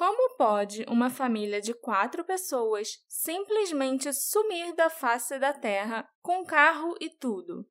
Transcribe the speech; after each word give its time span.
Como 0.00 0.34
pode 0.34 0.82
uma 0.88 1.10
família 1.10 1.60
de 1.60 1.74
quatro 1.74 2.24
pessoas 2.24 3.04
simplesmente 3.06 4.10
sumir 4.14 4.74
da 4.74 4.88
face 4.88 5.38
da 5.38 5.52
Terra 5.52 6.08
com 6.22 6.42
carro 6.42 6.96
e 6.98 7.10
tudo? 7.10 7.68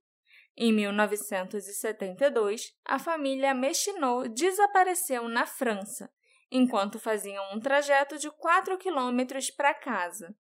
Em 0.56 0.72
1972, 0.72 2.72
a 2.86 3.00
família 3.00 3.56
Mechinot 3.56 4.30
desapareceu 4.30 5.28
na 5.28 5.48
França, 5.48 6.08
enquanto 6.52 7.00
faziam 7.00 7.44
um 7.52 7.60
trajeto 7.60 8.16
de 8.20 8.30
4 8.30 8.78
quilômetros 8.78 9.50
para 9.50 9.74
casa. 9.74 10.36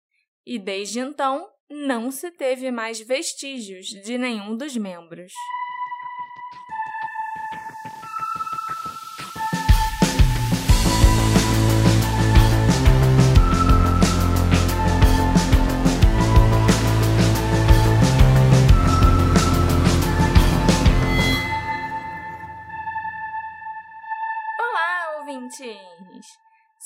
E 0.44 0.58
desde 0.58 0.98
então, 0.98 1.48
não 1.70 2.10
se 2.10 2.32
teve 2.32 2.68
mais 2.72 2.98
vestígios 2.98 3.86
de 3.86 4.18
nenhum 4.18 4.56
dos 4.56 4.76
membros. 4.76 5.32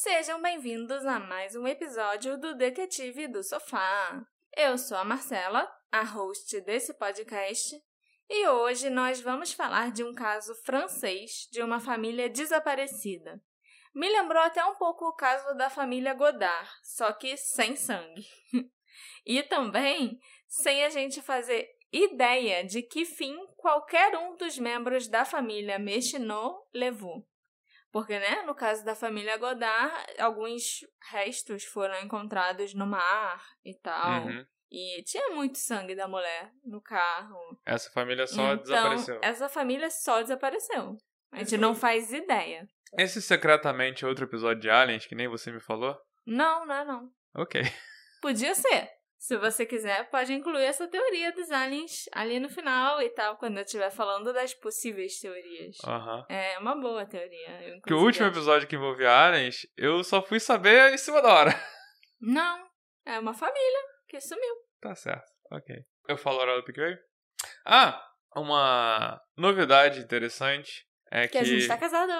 Sejam 0.02 0.40
bem-vindos 0.40 1.04
a 1.04 1.18
mais 1.20 1.54
um 1.54 1.66
episódio 1.66 2.38
do 2.38 2.54
Detetive 2.54 3.28
do 3.28 3.42
Sofá. 3.42 4.26
Eu 4.56 4.78
sou 4.78 4.96
a 4.96 5.04
Marcela, 5.04 5.70
a 5.92 6.02
host 6.02 6.58
desse 6.62 6.94
podcast, 6.94 7.78
e 8.26 8.48
hoje 8.48 8.88
nós 8.88 9.20
vamos 9.20 9.52
falar 9.52 9.92
de 9.92 10.02
um 10.02 10.14
caso 10.14 10.54
francês 10.64 11.46
de 11.52 11.62
uma 11.62 11.78
família 11.78 12.30
desaparecida. 12.30 13.42
Me 13.94 14.08
lembrou 14.08 14.40
até 14.42 14.64
um 14.64 14.74
pouco 14.76 15.04
o 15.04 15.12
caso 15.12 15.54
da 15.58 15.68
família 15.68 16.14
Godard, 16.14 16.70
só 16.82 17.12
que 17.12 17.36
sem 17.36 17.76
sangue. 17.76 18.26
e 19.26 19.42
também 19.42 20.18
sem 20.48 20.82
a 20.82 20.88
gente 20.88 21.20
fazer 21.20 21.68
ideia 21.92 22.64
de 22.64 22.80
que 22.80 23.04
fim 23.04 23.36
qualquer 23.54 24.16
um 24.16 24.34
dos 24.34 24.58
membros 24.58 25.08
da 25.08 25.26
família 25.26 25.78
Mechinot 25.78 26.56
levou. 26.72 27.28
Porque, 27.92 28.18
né, 28.18 28.42
no 28.42 28.54
caso 28.54 28.84
da 28.84 28.94
família 28.94 29.36
Godard, 29.36 29.92
alguns 30.18 30.86
restos 31.10 31.64
foram 31.64 32.00
encontrados 32.00 32.72
no 32.72 32.86
mar 32.86 33.44
e 33.64 33.74
tal. 33.74 34.26
Uhum. 34.26 34.46
E 34.70 35.02
tinha 35.02 35.30
muito 35.30 35.58
sangue 35.58 35.96
da 35.96 36.06
mulher 36.06 36.52
no 36.64 36.80
carro. 36.80 37.36
Essa 37.66 37.90
família 37.90 38.26
só 38.26 38.52
então, 38.52 38.62
desapareceu. 38.62 39.18
Essa 39.20 39.48
família 39.48 39.90
só 39.90 40.22
desapareceu. 40.22 40.96
A 41.32 41.38
gente 41.38 41.56
não 41.56 41.74
faz 41.74 42.12
ideia. 42.12 42.68
Esse 42.96 43.20
secretamente 43.20 44.04
é 44.04 44.08
outro 44.08 44.24
episódio 44.24 44.62
de 44.62 44.70
Aliens 44.70 45.06
que 45.06 45.14
nem 45.14 45.28
você 45.28 45.50
me 45.50 45.60
falou? 45.60 45.96
Não, 46.24 46.64
não 46.66 46.74
é 46.74 46.84
não. 46.84 47.10
Ok. 47.34 47.62
Podia 48.22 48.54
ser. 48.54 48.90
Se 49.20 49.36
você 49.36 49.66
quiser, 49.66 50.08
pode 50.08 50.32
incluir 50.32 50.64
essa 50.64 50.88
teoria 50.88 51.30
dos 51.30 51.50
aliens 51.50 52.08
ali 52.10 52.40
no 52.40 52.48
final 52.48 53.02
e 53.02 53.10
tal, 53.10 53.36
quando 53.36 53.58
eu 53.58 53.64
estiver 53.64 53.90
falando 53.90 54.32
das 54.32 54.54
possíveis 54.54 55.20
teorias. 55.20 55.76
Uhum. 55.84 56.24
É 56.26 56.58
uma 56.58 56.74
boa 56.74 57.04
teoria. 57.04 57.78
Que 57.86 57.92
o 57.92 58.02
último 58.02 58.28
episódio 58.28 58.66
que 58.66 58.76
envolvia 58.76 59.12
aliens, 59.12 59.66
eu 59.76 60.02
só 60.02 60.22
fui 60.22 60.40
saber 60.40 60.94
em 60.94 60.96
cima 60.96 61.20
da 61.20 61.34
hora. 61.34 61.50
Não, 62.18 62.66
é 63.04 63.18
uma 63.18 63.34
família 63.34 63.82
que 64.08 64.18
sumiu. 64.22 64.54
Tá 64.80 64.94
certo, 64.94 65.30
ok. 65.52 65.76
Eu 66.08 66.16
falo 66.16 66.38
a 66.38 66.42
hora 66.42 66.56
do 66.56 66.64
PicPay? 66.64 66.96
Ah, 67.66 68.02
uma 68.34 69.20
novidade 69.36 70.00
interessante 70.00 70.86
é 71.12 71.28
que... 71.28 71.32
Que 71.32 71.38
a 71.38 71.44
gente 71.44 71.68
tá 71.68 71.76
casado! 71.76 72.10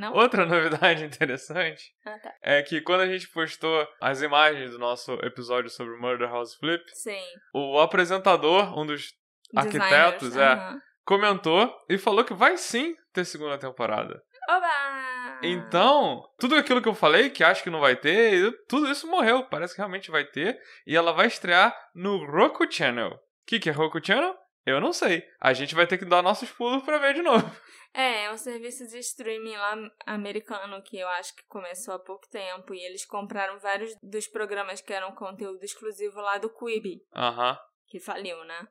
Não? 0.00 0.14
Outra 0.14 0.46
novidade 0.46 1.04
interessante 1.04 1.92
ah, 2.06 2.18
tá. 2.18 2.34
é 2.42 2.62
que 2.62 2.80
quando 2.80 3.02
a 3.02 3.06
gente 3.06 3.28
postou 3.28 3.86
as 4.00 4.22
imagens 4.22 4.70
do 4.70 4.78
nosso 4.78 5.12
episódio 5.22 5.68
sobre 5.68 5.94
Murder 5.98 6.30
House 6.30 6.54
Flip, 6.54 6.82
Sim. 6.94 7.22
o 7.54 7.78
apresentador, 7.78 8.78
um 8.78 8.86
dos 8.86 9.12
arquitetos, 9.54 10.34
é, 10.38 10.56
comentou 11.04 11.70
e 11.86 11.98
falou 11.98 12.24
que 12.24 12.32
vai 12.32 12.56
sim 12.56 12.96
ter 13.12 13.26
segunda 13.26 13.58
temporada. 13.58 14.22
Oba! 14.48 15.38
Então, 15.42 16.22
tudo 16.38 16.56
aquilo 16.56 16.80
que 16.80 16.88
eu 16.88 16.94
falei, 16.94 17.28
que 17.28 17.44
acho 17.44 17.62
que 17.62 17.70
não 17.70 17.80
vai 17.80 17.94
ter, 17.94 18.52
tudo 18.68 18.90
isso 18.90 19.06
morreu. 19.06 19.44
Parece 19.44 19.74
que 19.74 19.80
realmente 19.80 20.10
vai 20.10 20.24
ter. 20.24 20.58
E 20.86 20.96
ela 20.96 21.12
vai 21.12 21.26
estrear 21.26 21.76
no 21.94 22.24
Roku 22.24 22.70
Channel. 22.70 23.10
O 23.10 23.18
que, 23.46 23.60
que 23.60 23.68
é 23.68 23.72
Roku 23.72 24.04
Channel? 24.04 24.34
Eu 24.66 24.80
não 24.80 24.92
sei. 24.92 25.24
A 25.40 25.52
gente 25.52 25.74
vai 25.74 25.86
ter 25.86 25.98
que 25.98 26.04
dar 26.04 26.22
nossos 26.22 26.50
pulos 26.50 26.82
pra 26.82 26.98
ver 26.98 27.14
de 27.14 27.22
novo. 27.22 27.44
É, 27.92 28.26
é 28.26 28.30
um 28.30 28.36
serviço 28.36 28.86
de 28.86 28.98
streaming 29.00 29.56
lá 29.56 29.76
americano 30.06 30.80
que 30.80 30.96
eu 30.96 31.08
acho 31.08 31.34
que 31.34 31.42
começou 31.48 31.92
há 31.92 31.98
pouco 31.98 32.24
tempo. 32.28 32.72
E 32.72 32.78
eles 32.86 33.04
compraram 33.04 33.58
vários 33.58 33.92
dos 34.00 34.28
programas 34.28 34.80
que 34.80 34.92
eram 34.92 35.12
conteúdo 35.12 35.60
exclusivo 35.64 36.20
lá 36.20 36.38
do 36.38 36.48
Quibi. 36.48 37.02
Aham. 37.12 37.58
Que 37.88 37.98
faliu, 37.98 38.44
né? 38.44 38.68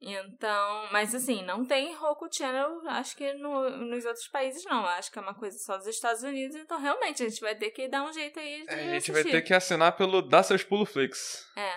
Então, 0.00 0.88
mas 0.90 1.14
assim, 1.14 1.44
não 1.44 1.66
tem 1.66 1.94
Roku 1.94 2.26
Channel, 2.32 2.80
acho 2.88 3.14
que 3.14 3.34
no, 3.34 3.70
nos 3.70 4.04
outros 4.06 4.26
países 4.28 4.64
não. 4.64 4.86
Acho 4.86 5.12
que 5.12 5.18
é 5.18 5.22
uma 5.22 5.34
coisa 5.34 5.56
só 5.58 5.76
dos 5.76 5.86
Estados 5.86 6.22
Unidos. 6.22 6.56
Então, 6.56 6.80
realmente, 6.80 7.22
a 7.22 7.28
gente 7.28 7.40
vai 7.42 7.54
ter 7.54 7.70
que 7.70 7.88
dar 7.88 8.02
um 8.04 8.12
jeito 8.12 8.40
aí 8.40 8.64
de 8.64 8.70
é, 8.70 8.74
A 8.74 8.76
gente 8.78 8.96
assistir. 8.96 9.12
vai 9.12 9.24
ter 9.24 9.42
que 9.42 9.52
assinar 9.52 9.96
pelo 9.96 10.22
Dá 10.22 10.42
Seus 10.42 10.64
Pulo 10.64 10.86
Flix. 10.86 11.44
É. 11.56 11.74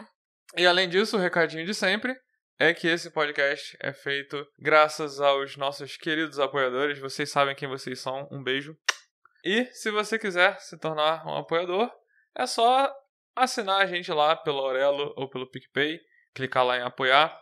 E 0.57 0.65
além 0.65 0.87
disso, 0.87 1.17
o 1.17 1.19
recadinho 1.19 1.65
de 1.65 1.73
sempre 1.73 2.17
é 2.57 2.73
que 2.73 2.87
esse 2.87 3.09
podcast 3.09 3.77
é 3.81 3.91
feito 3.91 4.47
graças 4.57 5.19
aos 5.19 5.57
nossos 5.57 5.97
queridos 5.97 6.39
apoiadores. 6.39 6.99
Vocês 6.99 7.29
sabem 7.29 7.55
quem 7.55 7.67
vocês 7.67 7.99
são. 7.99 8.27
Um 8.31 8.41
beijo. 8.41 8.77
E 9.43 9.65
se 9.73 9.91
você 9.91 10.17
quiser 10.17 10.59
se 10.59 10.77
tornar 10.77 11.25
um 11.27 11.35
apoiador, 11.35 11.91
é 12.33 12.47
só 12.47 12.91
assinar 13.35 13.81
a 13.81 13.85
gente 13.85 14.11
lá 14.11 14.35
pelo 14.35 14.59
Aurelo 14.59 15.13
ou 15.17 15.29
pelo 15.29 15.49
PicPay, 15.49 15.99
clicar 16.33 16.65
lá 16.65 16.77
em 16.77 16.81
apoiar 16.81 17.37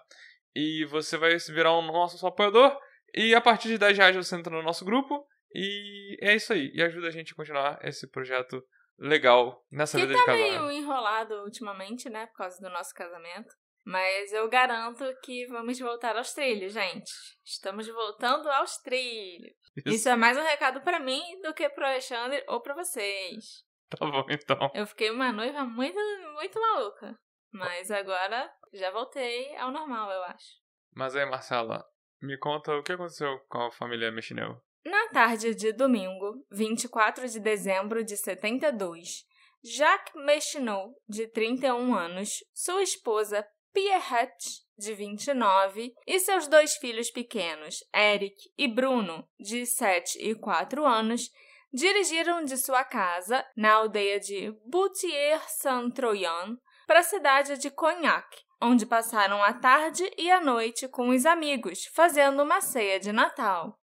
e 0.56 0.86
você 0.86 1.16
vai 1.18 1.38
virar 1.38 1.78
um 1.78 1.82
nosso 1.84 2.26
apoiador. 2.26 2.78
E 3.14 3.36
a 3.36 3.42
partir 3.42 3.68
de 3.68 3.78
10 3.78 3.98
reais 3.98 4.16
você 4.16 4.36
entra 4.36 4.52
no 4.52 4.64
nosso 4.64 4.84
grupo. 4.84 5.28
E 5.54 6.18
é 6.22 6.34
isso 6.34 6.52
aí. 6.52 6.72
E 6.74 6.82
ajuda 6.82 7.08
a 7.08 7.12
gente 7.12 7.34
a 7.34 7.36
continuar 7.36 7.80
esse 7.84 8.08
projeto 8.08 8.64
legal 8.98 9.64
nessa 9.72 10.00
que 10.00 10.06
vida 10.06 10.16
tá 10.16 10.20
de 10.20 10.26
casal. 10.26 10.44
Que 10.44 10.54
tá 10.54 10.62
meio 10.62 10.72
enrolado 10.72 11.36
ultimamente, 11.44 12.10
né? 12.10 12.26
Por 12.28 12.38
causa 12.38 12.60
do 12.60 12.70
nosso 12.70 12.94
casamento. 12.96 13.54
Mas 13.86 14.32
eu 14.32 14.48
garanto 14.50 15.04
que 15.22 15.46
vamos 15.48 15.78
voltar 15.78 16.16
aos 16.16 16.34
trilhos, 16.34 16.72
gente. 16.72 17.12
Estamos 17.44 17.88
voltando 17.88 18.50
aos 18.50 18.78
trilhos. 18.78 19.54
Isso, 19.76 19.90
Isso 19.90 20.10
é 20.10 20.16
mais 20.16 20.38
um 20.38 20.44
recado 20.44 20.82
para 20.82 21.00
mim 21.00 21.22
do 21.42 21.54
que 21.54 21.68
pro 21.70 21.86
Alexandre 21.86 22.44
ou 22.48 22.62
para 22.62 22.76
vocês. 22.76 23.64
Tá 23.90 24.06
bom, 24.06 24.26
então. 24.30 24.72
Eu 24.74 24.88
fiquei 24.88 25.12
uma 25.12 25.32
noiva 25.32 25.66
muito, 25.66 26.00
muito 26.34 26.60
maluca. 26.60 27.20
Mas 27.52 27.92
agora 27.92 28.50
já 28.74 28.90
voltei 28.90 29.56
ao 29.58 29.72
normal, 29.72 30.10
eu 30.12 30.24
acho. 30.24 30.64
Mas 30.96 31.16
aí, 31.16 31.26
Marcela, 31.26 31.86
me 32.22 32.38
conta 32.38 32.74
o 32.76 32.84
que 32.84 32.94
aconteceu 32.94 33.38
com 33.50 33.64
a 33.64 33.72
família 33.72 34.12
Mechinel. 34.12 34.62
Na 34.86 35.10
tarde 35.10 35.54
de 35.54 35.72
domingo, 35.74 36.46
24 36.52 37.28
de 37.28 37.40
dezembro 37.40 38.04
de 38.04 38.18
72, 38.18 39.26
Jacques 39.64 40.14
Mechinot, 40.16 40.94
de 41.08 41.28
31 41.28 41.96
anos, 41.96 42.30
sua 42.54 42.82
esposa 42.82 43.46
Pierrette, 43.74 44.62
de 44.78 44.94
29, 44.94 45.94
e 46.06 46.20
seus 46.20 46.48
dois 46.48 46.76
filhos 46.76 47.10
pequenos, 47.10 47.84
Eric 47.94 48.36
e 48.56 48.68
Bruno, 48.68 49.28
de 49.40 49.66
7 49.66 50.20
e 50.20 50.36
4 50.36 50.86
anos, 50.86 51.32
dirigiram 51.74 52.46
de 52.46 52.56
sua 52.56 52.84
casa, 52.84 53.44
na 53.58 53.74
aldeia 53.74 54.20
de 54.20 54.52
Boutier-Saint-Troyan, 54.66 56.58
para 56.86 57.00
a 57.00 57.04
cidade 57.04 57.58
de 57.58 57.72
Cognac, 57.72 58.28
onde 58.62 58.86
passaram 58.86 59.44
a 59.44 59.54
tarde 59.54 60.10
e 60.18 60.30
a 60.30 60.40
noite 60.40 60.88
com 60.88 61.10
os 61.10 61.26
amigos, 61.26 61.86
fazendo 61.96 62.44
uma 62.44 62.62
ceia 62.62 63.00
de 63.00 63.12
Natal. 63.12 63.80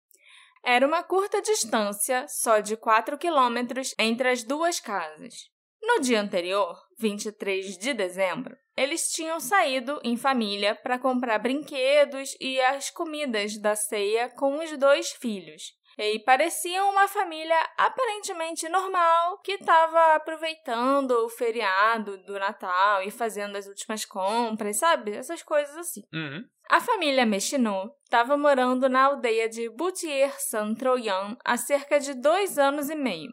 Era 0.63 0.85
uma 0.85 1.01
curta 1.01 1.41
distância, 1.41 2.27
só 2.27 2.59
de 2.59 2.75
4 2.75 3.17
quilômetros, 3.17 3.95
entre 3.97 4.27
as 4.29 4.43
duas 4.43 4.81
casas. 4.81 5.49
No 5.81 6.01
dia 6.01 6.19
anterior, 6.19 6.77
23 6.99 7.77
de 7.77 7.93
dezembro, 7.93 8.55
eles 8.75 9.09
tinham 9.11 9.39
saído 9.39 9.99
em 10.03 10.15
família 10.15 10.75
para 10.75 10.99
comprar 10.99 11.39
brinquedos 11.39 12.35
e 12.39 12.59
as 12.61 12.89
comidas 12.89 13.59
da 13.59 13.75
ceia 13.75 14.29
com 14.29 14.59
os 14.59 14.77
dois 14.77 15.11
filhos. 15.11 15.75
E 15.99 16.19
pareciam 16.19 16.91
uma 16.91 17.07
família 17.07 17.59
aparentemente 17.75 18.69
normal 18.69 19.39
que 19.41 19.53
estava 19.53 20.13
aproveitando 20.13 21.11
o 21.25 21.29
feriado 21.29 22.19
do 22.19 22.37
Natal 22.37 23.01
e 23.01 23.09
fazendo 23.09 23.55
as 23.55 23.65
últimas 23.65 24.05
compras, 24.05 24.77
sabe? 24.77 25.13
Essas 25.13 25.41
coisas 25.41 25.75
assim. 25.75 26.03
Uhum. 26.13 26.45
A 26.69 26.79
família 26.79 27.25
Mechinot 27.25 27.91
estava 28.03 28.37
morando 28.37 28.87
na 28.87 29.05
aldeia 29.05 29.49
de 29.49 29.69
Boutier-Saint-Troyan 29.69 31.35
há 31.43 31.57
cerca 31.57 31.99
de 31.99 32.13
dois 32.13 32.59
anos 32.59 32.91
e 32.91 32.95
meio. 32.95 33.31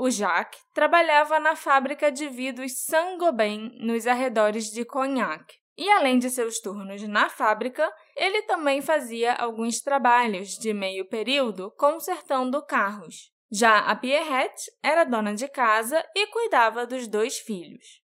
O 0.00 0.12
Jacques 0.12 0.60
trabalhava 0.72 1.40
na 1.40 1.56
fábrica 1.56 2.12
de 2.12 2.28
vidros 2.28 2.84
Saint-Gobain, 2.84 3.76
nos 3.80 4.06
arredores 4.06 4.66
de 4.66 4.84
Cognac. 4.84 5.52
E 5.76 5.90
além 5.90 6.20
de 6.20 6.30
seus 6.30 6.60
turnos 6.60 7.02
na 7.02 7.28
fábrica, 7.28 7.92
ele 8.14 8.42
também 8.42 8.80
fazia 8.80 9.34
alguns 9.34 9.80
trabalhos 9.80 10.50
de 10.50 10.72
meio 10.72 11.08
período 11.08 11.72
consertando 11.76 12.64
carros. 12.64 13.32
Já 13.50 13.80
a 13.80 13.96
Pierrette 13.96 14.70
era 14.84 15.02
dona 15.02 15.34
de 15.34 15.48
casa 15.48 16.00
e 16.14 16.28
cuidava 16.28 16.86
dos 16.86 17.08
dois 17.08 17.38
filhos. 17.38 18.00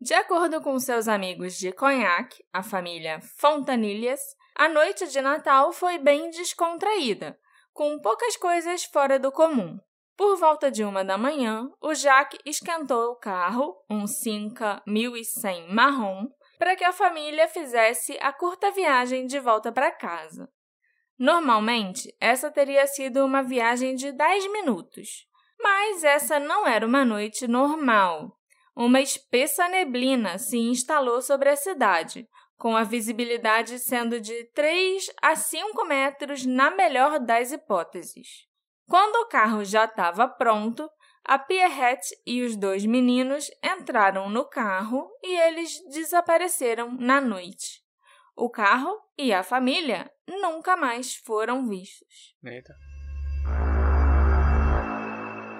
De 0.00 0.14
acordo 0.14 0.60
com 0.60 0.76
seus 0.80 1.06
amigos 1.06 1.56
de 1.56 1.70
Cognac, 1.70 2.36
a 2.52 2.64
família 2.64 3.20
Fontanilhas, 3.38 4.20
a 4.56 4.68
noite 4.68 5.06
de 5.06 5.20
Natal 5.20 5.72
foi 5.72 5.98
bem 5.98 6.30
descontraída, 6.30 7.38
com 7.72 7.96
poucas 8.00 8.36
coisas 8.36 8.82
fora 8.82 9.20
do 9.20 9.30
comum. 9.30 9.78
Por 10.18 10.36
volta 10.36 10.68
de 10.68 10.82
uma 10.82 11.04
da 11.04 11.16
manhã, 11.16 11.70
o 11.80 11.94
Jacques 11.94 12.40
esquentou 12.44 13.12
o 13.12 13.16
carro, 13.16 13.76
um 13.88 14.04
Cinca 14.04 14.82
1100 14.84 15.72
marrom, 15.72 16.26
para 16.58 16.74
que 16.74 16.82
a 16.82 16.92
família 16.92 17.46
fizesse 17.46 18.18
a 18.20 18.32
curta 18.32 18.72
viagem 18.72 19.26
de 19.26 19.38
volta 19.38 19.70
para 19.70 19.92
casa. 19.92 20.50
Normalmente, 21.16 22.12
essa 22.20 22.50
teria 22.50 22.84
sido 22.88 23.24
uma 23.24 23.44
viagem 23.44 23.94
de 23.94 24.10
10 24.10 24.50
minutos, 24.50 25.08
mas 25.56 26.02
essa 26.02 26.40
não 26.40 26.66
era 26.66 26.84
uma 26.84 27.04
noite 27.04 27.46
normal. 27.46 28.36
Uma 28.74 29.00
espessa 29.00 29.68
neblina 29.68 30.36
se 30.36 30.58
instalou 30.58 31.22
sobre 31.22 31.48
a 31.48 31.54
cidade, 31.54 32.28
com 32.56 32.76
a 32.76 32.82
visibilidade 32.82 33.78
sendo 33.78 34.20
de 34.20 34.50
3 34.52 35.12
a 35.22 35.36
5 35.36 35.84
metros 35.84 36.44
na 36.44 36.72
melhor 36.72 37.20
das 37.20 37.52
hipóteses. 37.52 38.48
Quando 38.88 39.16
o 39.16 39.28
carro 39.28 39.62
já 39.66 39.84
estava 39.84 40.26
pronto, 40.26 40.88
a 41.22 41.38
Pierrette 41.38 42.08
e 42.26 42.40
os 42.40 42.56
dois 42.56 42.86
meninos 42.86 43.50
entraram 43.62 44.30
no 44.30 44.46
carro 44.46 45.10
e 45.22 45.38
eles 45.40 45.78
desapareceram 45.90 46.96
na 46.98 47.20
noite. 47.20 47.82
O 48.34 48.48
carro 48.48 48.98
e 49.18 49.30
a 49.30 49.42
família 49.42 50.10
nunca 50.26 50.74
mais 50.74 51.14
foram 51.16 51.68
vistos. 51.68 52.34
Eita. 52.42 52.74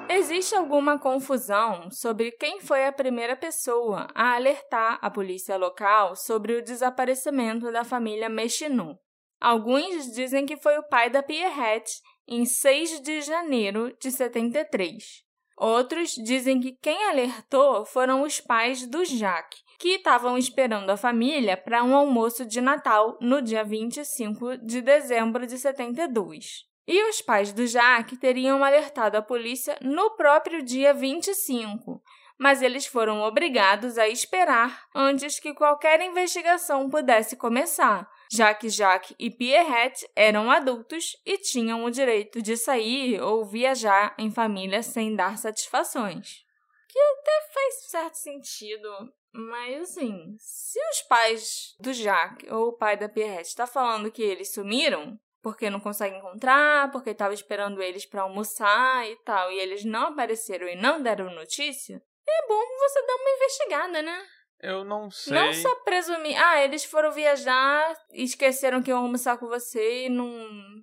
Existe 0.09 0.55
alguma 0.55 0.99
confusão 0.99 1.91
sobre 1.91 2.33
quem 2.33 2.61
foi 2.61 2.87
a 2.87 2.93
primeira 2.93 3.37
pessoa 3.37 4.09
a 4.15 4.37
alertar 4.37 4.99
a 5.03 5.11
polícia 5.11 5.59
local 5.59 6.17
sobre 6.17 6.55
o 6.55 6.65
desaparecimento 6.65 7.71
da 7.71 7.85
família 7.85 8.31
Mechinot. 8.31 8.99
Alguns 9.39 10.11
dizem 10.15 10.47
que 10.47 10.57
foi 10.57 10.79
o 10.79 10.89
pai 10.89 11.11
da 11.11 11.23
Pierrette 11.23 11.93
em 12.29 12.45
6 12.45 13.01
de 13.01 13.23
janeiro 13.23 13.97
de 14.01 14.11
73. 14.11 15.25
Outros 15.57 16.13
dizem 16.13 16.61
que 16.61 16.77
quem 16.81 17.05
alertou 17.05 17.85
foram 17.85 18.23
os 18.23 18.41
pais 18.41 18.87
do 18.87 19.05
Jacques, 19.05 19.61
que 19.79 19.97
estavam 19.97 20.39
esperando 20.39 20.91
a 20.91 20.97
família 20.97 21.57
para 21.57 21.83
um 21.83 21.97
almoço 21.97 22.45
de 22.45 22.61
Natal 22.61 23.17
no 23.21 23.43
dia 23.43 23.65
25 23.65 24.59
de 24.59 24.81
dezembro 24.81 25.47
de 25.47 25.59
72. 25.59 26.69
E 26.87 27.11
os 27.11 27.21
pais 27.21 27.53
do 27.53 27.67
Jacques 27.67 28.19
teriam 28.19 28.63
alertado 28.63 29.17
a 29.17 29.23
polícia 29.23 29.77
no 29.83 30.11
próprio 30.17 30.63
dia 30.63 30.95
25, 30.95 32.01
mas 32.39 32.63
eles 32.63 32.87
foram 32.87 33.21
obrigados 33.21 33.99
a 33.99 34.09
esperar 34.09 34.85
antes 34.95 35.41
que 35.41 35.53
qualquer 35.53 36.01
investigação 36.01 36.89
pudesse 36.89 37.37
começar, 37.37 38.09
já 38.31 38.55
que 38.55 38.69
Jacques 38.69 39.15
e 39.19 39.31
Pierrette 39.31 40.09
eram 40.15 40.51
adultos 40.51 41.17
e 41.25 41.39
tinham 41.39 41.85
o 41.85 41.91
direito 41.91 42.43
de 42.43 42.57
sair 42.57 43.21
ou 43.21 43.45
viajar 43.45 44.15
em 44.19 44.31
família 44.31 44.83
sem 44.83 45.15
dar 45.15 45.39
satisfações. 45.39 46.45
Que 46.89 46.99
até 46.99 47.53
faz 47.53 47.75
certo 47.91 48.15
sentido, 48.15 48.89
mas 49.33 49.83
assim, 49.83 50.37
se 50.39 50.79
os 50.91 51.03
pais 51.03 51.75
do 51.79 51.93
Jacques 51.93 52.51
ou 52.51 52.69
o 52.69 52.73
pai 52.73 52.97
da 52.97 53.09
Pierrette 53.09 53.49
está 53.49 53.67
falando 53.67 54.11
que 54.11 54.23
eles 54.23 54.53
sumiram, 54.53 55.19
porque 55.43 55.71
não 55.71 55.81
conseguem 55.81 56.19
encontrar, 56.19 56.91
porque 56.91 57.11
estava 57.11 57.35
esperando 57.35 57.83
eles 57.83 58.05
para 58.05 58.23
almoçar 58.23 59.09
e 59.09 59.17
tal, 59.25 59.51
e 59.53 59.59
eles 59.59 59.85
não 59.85 60.09
apareceram 60.09 60.69
e 60.69 60.77
não 60.77 61.03
deram 61.03 61.33
notícia, 61.35 62.03
é 62.29 62.47
bom 62.47 62.63
você 62.79 63.07
dar 63.07 63.15
uma 63.15 63.31
investigada, 63.31 64.03
né? 64.03 64.27
Eu 64.61 64.85
não 64.85 65.11
sei. 65.11 65.35
Não 65.35 65.53
só 65.53 65.75
presumir. 65.77 66.37
Ah, 66.37 66.63
eles 66.65 66.85
foram 66.85 67.13
viajar 67.13 67.97
e 68.13 68.25
esqueceram 68.25 68.83
que 68.83 68.91
iam 68.91 69.03
almoçar 69.03 69.39
com 69.39 69.47
você 69.47 70.07
e 70.07 70.09
não. 70.09 70.83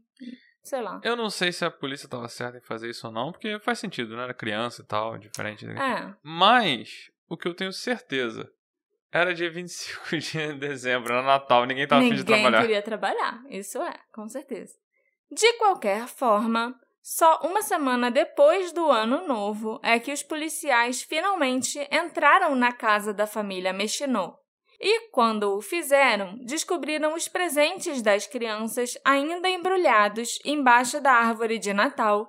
Sei 0.64 0.82
lá. 0.82 1.00
Eu 1.04 1.16
não 1.16 1.30
sei 1.30 1.52
se 1.52 1.64
a 1.64 1.70
polícia 1.70 2.08
estava 2.08 2.28
certa 2.28 2.58
em 2.58 2.62
fazer 2.62 2.90
isso 2.90 3.06
ou 3.06 3.14
não, 3.14 3.32
porque 3.32 3.60
faz 3.60 3.78
sentido, 3.78 4.16
né? 4.16 4.24
Era 4.24 4.34
criança 4.34 4.82
e 4.82 4.86
tal, 4.86 5.18
diferente. 5.18 5.66
Né? 5.66 5.76
É. 5.76 6.16
Mas, 6.24 7.12
o 7.30 7.38
que 7.38 7.48
eu 7.48 7.54
tenho 7.54 7.72
certeza. 7.72 8.52
Era 9.12 9.34
dia 9.34 9.50
25 9.50 10.18
de 10.18 10.54
dezembro, 10.60 11.14
era 11.14 11.22
Natal, 11.22 11.66
ninguém 11.66 11.88
tava 11.88 12.02
afim 12.02 12.16
de 12.16 12.24
trabalhar. 12.24 12.50
Ninguém 12.50 12.62
queria 12.62 12.82
trabalhar, 12.82 13.46
isso 13.50 13.82
é, 13.82 13.94
com 14.12 14.28
certeza. 14.28 14.74
De 15.32 15.54
qualquer 15.54 16.08
forma, 16.08 16.78
só 17.08 17.40
uma 17.44 17.62
semana 17.62 18.10
depois 18.10 18.72
do 18.72 18.90
Ano 18.90 19.28
Novo 19.28 19.80
é 19.84 20.00
que 20.00 20.12
os 20.12 20.24
policiais 20.24 21.04
finalmente 21.04 21.78
entraram 21.92 22.56
na 22.56 22.72
casa 22.72 23.14
da 23.14 23.28
família 23.28 23.72
Mechinot. 23.72 24.34
E, 24.80 25.12
quando 25.12 25.56
o 25.56 25.62
fizeram, 25.62 26.36
descobriram 26.40 27.14
os 27.14 27.28
presentes 27.28 28.02
das 28.02 28.26
crianças 28.26 28.98
ainda 29.06 29.48
embrulhados 29.48 30.40
embaixo 30.44 31.00
da 31.00 31.12
árvore 31.12 31.60
de 31.60 31.76
Natal. 31.76 32.28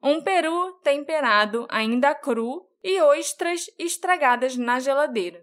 Um 0.00 0.22
peru 0.22 0.74
temperado 0.84 1.66
ainda 1.68 2.14
cru 2.14 2.64
e 2.84 3.02
ostras 3.02 3.66
estragadas 3.80 4.56
na 4.56 4.78
geladeira. 4.78 5.42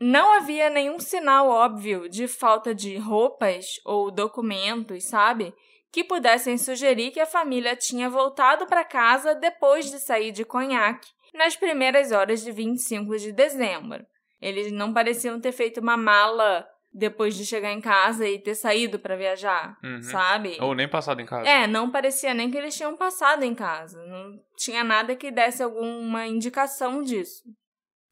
Não 0.00 0.32
havia 0.32 0.68
nenhum 0.68 0.98
sinal 0.98 1.48
óbvio 1.48 2.08
de 2.08 2.26
falta 2.26 2.74
de 2.74 2.96
roupas 2.96 3.80
ou 3.84 4.10
documentos, 4.10 5.04
sabe? 5.04 5.54
Que 5.92 6.02
pudessem 6.02 6.56
sugerir 6.56 7.10
que 7.10 7.20
a 7.20 7.26
família 7.26 7.76
tinha 7.76 8.08
voltado 8.08 8.66
para 8.66 8.82
casa 8.84 9.34
depois 9.34 9.90
de 9.90 10.00
sair 10.00 10.32
de 10.32 10.44
Conhaque 10.44 11.08
nas 11.34 11.54
primeiras 11.54 12.10
horas 12.12 12.42
de 12.42 12.50
25 12.50 13.16
de 13.18 13.30
dezembro. 13.32 14.04
Eles 14.40 14.72
não 14.72 14.92
pareciam 14.92 15.38
ter 15.40 15.52
feito 15.52 15.80
uma 15.80 15.96
mala 15.96 16.66
depois 16.94 17.34
de 17.34 17.46
chegar 17.46 17.72
em 17.72 17.80
casa 17.80 18.26
e 18.28 18.38
ter 18.38 18.54
saído 18.54 18.98
para 18.98 19.16
viajar, 19.16 19.78
Uhum. 19.82 20.02
sabe? 20.02 20.58
Ou 20.60 20.74
nem 20.74 20.88
passado 20.88 21.20
em 21.20 21.26
casa. 21.26 21.48
É, 21.48 21.66
não 21.66 21.90
parecia 21.90 22.34
nem 22.34 22.50
que 22.50 22.56
eles 22.58 22.76
tinham 22.76 22.96
passado 22.96 23.44
em 23.44 23.54
casa. 23.54 24.02
Não 24.06 24.38
tinha 24.56 24.82
nada 24.84 25.14
que 25.16 25.30
desse 25.30 25.62
alguma 25.62 26.26
indicação 26.26 27.02
disso. 27.02 27.42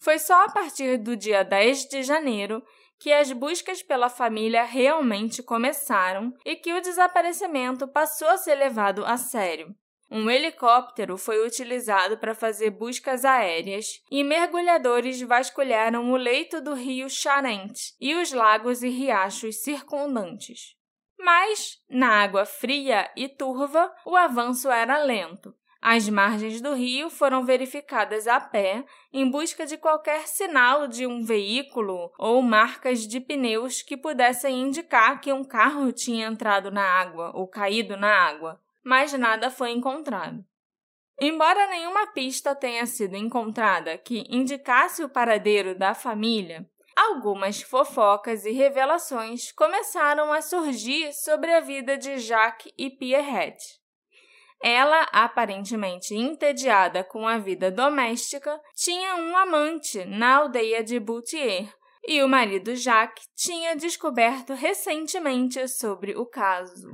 Foi 0.03 0.19
só 0.19 0.45
a 0.45 0.51
partir 0.51 0.97
do 0.97 1.15
dia 1.15 1.43
10 1.43 1.87
de 1.89 2.03
janeiro 2.03 2.63
que 3.01 3.11
as 3.13 3.33
buscas 3.33 3.83
pela 3.83 4.11
família 4.11 4.63
realmente 4.63 5.43
começaram 5.43 6.35
e 6.45 6.55
que 6.55 6.75
o 6.75 6.83
desaparecimento 6.83 7.89
passou 7.89 8.29
a 8.29 8.37
ser 8.37 8.55
levado 8.55 9.05
a 9.07 9.17
sério. 9.17 9.75
Um 10.11 10.29
helicóptero 10.29 11.17
foi 11.17 11.47
utilizado 11.47 12.19
para 12.19 12.35
fazer 12.35 12.71
buscas 12.71 13.25
aéreas 13.25 14.03
e 14.11 14.23
mergulhadores 14.23 15.23
vasculharam 15.23 16.13
o 16.13 16.17
leito 16.17 16.61
do 16.61 16.75
rio 16.75 17.09
Charente 17.09 17.95
e 17.99 18.15
os 18.15 18.33
lagos 18.33 18.83
e 18.83 18.89
riachos 18.89 19.63
circundantes. 19.63 20.75
Mas, 21.19 21.79
na 21.89 22.23
água 22.23 22.45
fria 22.45 23.11
e 23.17 23.29
turva, 23.29 23.95
o 24.05 24.17
avanço 24.17 24.69
era 24.69 25.03
lento. 25.03 25.55
As 25.83 26.11
margens 26.11 26.61
do 26.61 26.75
rio 26.75 27.09
foram 27.09 27.43
verificadas 27.43 28.27
a 28.27 28.39
pé 28.39 28.85
em 29.11 29.31
busca 29.31 29.65
de 29.65 29.79
qualquer 29.79 30.29
sinal 30.29 30.87
de 30.87 31.07
um 31.07 31.25
veículo 31.25 32.13
ou 32.19 32.43
marcas 32.43 33.07
de 33.07 33.19
pneus 33.19 33.81
que 33.81 33.97
pudessem 33.97 34.61
indicar 34.61 35.23
que 35.23 35.33
um 35.33 35.43
carro 35.43 35.91
tinha 35.91 36.27
entrado 36.27 36.71
na 36.71 36.85
água 36.85 37.31
ou 37.35 37.49
caído 37.49 37.97
na 37.97 38.15
água, 38.15 38.61
mas 38.85 39.15
nada 39.15 39.51
foi 39.51 39.71
encontrado. 39.71 40.45
Embora 41.19 41.67
nenhuma 41.69 42.09
pista 42.09 42.55
tenha 42.55 42.85
sido 42.85 43.17
encontrada 43.17 43.97
que 43.97 44.27
indicasse 44.29 45.03
o 45.03 45.09
paradeiro 45.09 45.75
da 45.75 45.95
família, 45.95 46.69
algumas 46.95 47.63
fofocas 47.63 48.45
e 48.45 48.53
revelações 48.53 49.51
começaram 49.53 50.31
a 50.31 50.43
surgir 50.43 51.13
sobre 51.15 51.53
a 51.55 51.61
vida 51.61 51.97
de 51.97 52.19
Jacques 52.19 52.73
e 52.77 52.91
Pierrette. 52.91 53.80
Ela, 54.63 55.09
aparentemente 55.13 56.15
entediada 56.15 57.03
com 57.03 57.27
a 57.27 57.39
vida 57.39 57.71
doméstica, 57.71 58.61
tinha 58.75 59.17
um 59.17 59.37
amante 59.37 60.05
na 60.05 60.37
aldeia 60.37 60.85
de 60.85 61.01
Boutier, 61.01 61.73
e 62.07 62.23
o 62.23 62.29
marido 62.29 62.75
Jacques 62.75 63.29
tinha 63.35 63.77
descoberto 63.77 64.53
recentemente 64.53 65.67
sobre 65.69 66.17
o 66.17 66.27
caso. 66.27 66.91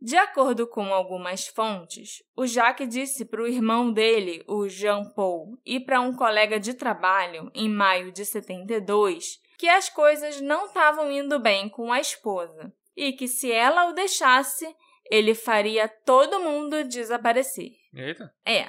De 0.00 0.16
acordo 0.16 0.68
com 0.68 0.94
algumas 0.94 1.48
fontes, 1.48 2.22
o 2.36 2.46
Jacques 2.46 2.88
disse 2.88 3.24
para 3.24 3.42
o 3.42 3.46
irmão 3.46 3.92
dele, 3.92 4.44
o 4.46 4.68
Jean 4.68 5.04
Paul, 5.16 5.58
e 5.64 5.80
para 5.80 6.00
um 6.00 6.14
colega 6.14 6.60
de 6.60 6.74
trabalho, 6.74 7.50
em 7.54 7.68
maio 7.68 8.12
de 8.12 8.24
72, 8.24 9.40
que 9.58 9.68
as 9.68 9.88
coisas 9.88 10.40
não 10.40 10.66
estavam 10.66 11.10
indo 11.10 11.40
bem 11.40 11.68
com 11.68 11.92
a 11.92 11.98
esposa 11.98 12.72
e 12.96 13.12
que 13.12 13.26
se 13.26 13.50
ela 13.50 13.86
o 13.86 13.92
deixasse, 13.92 14.66
ele 15.10 15.34
faria 15.34 15.88
todo 15.88 16.40
mundo 16.40 16.84
desaparecer. 16.84 17.70
Eita. 17.94 18.32
É. 18.46 18.66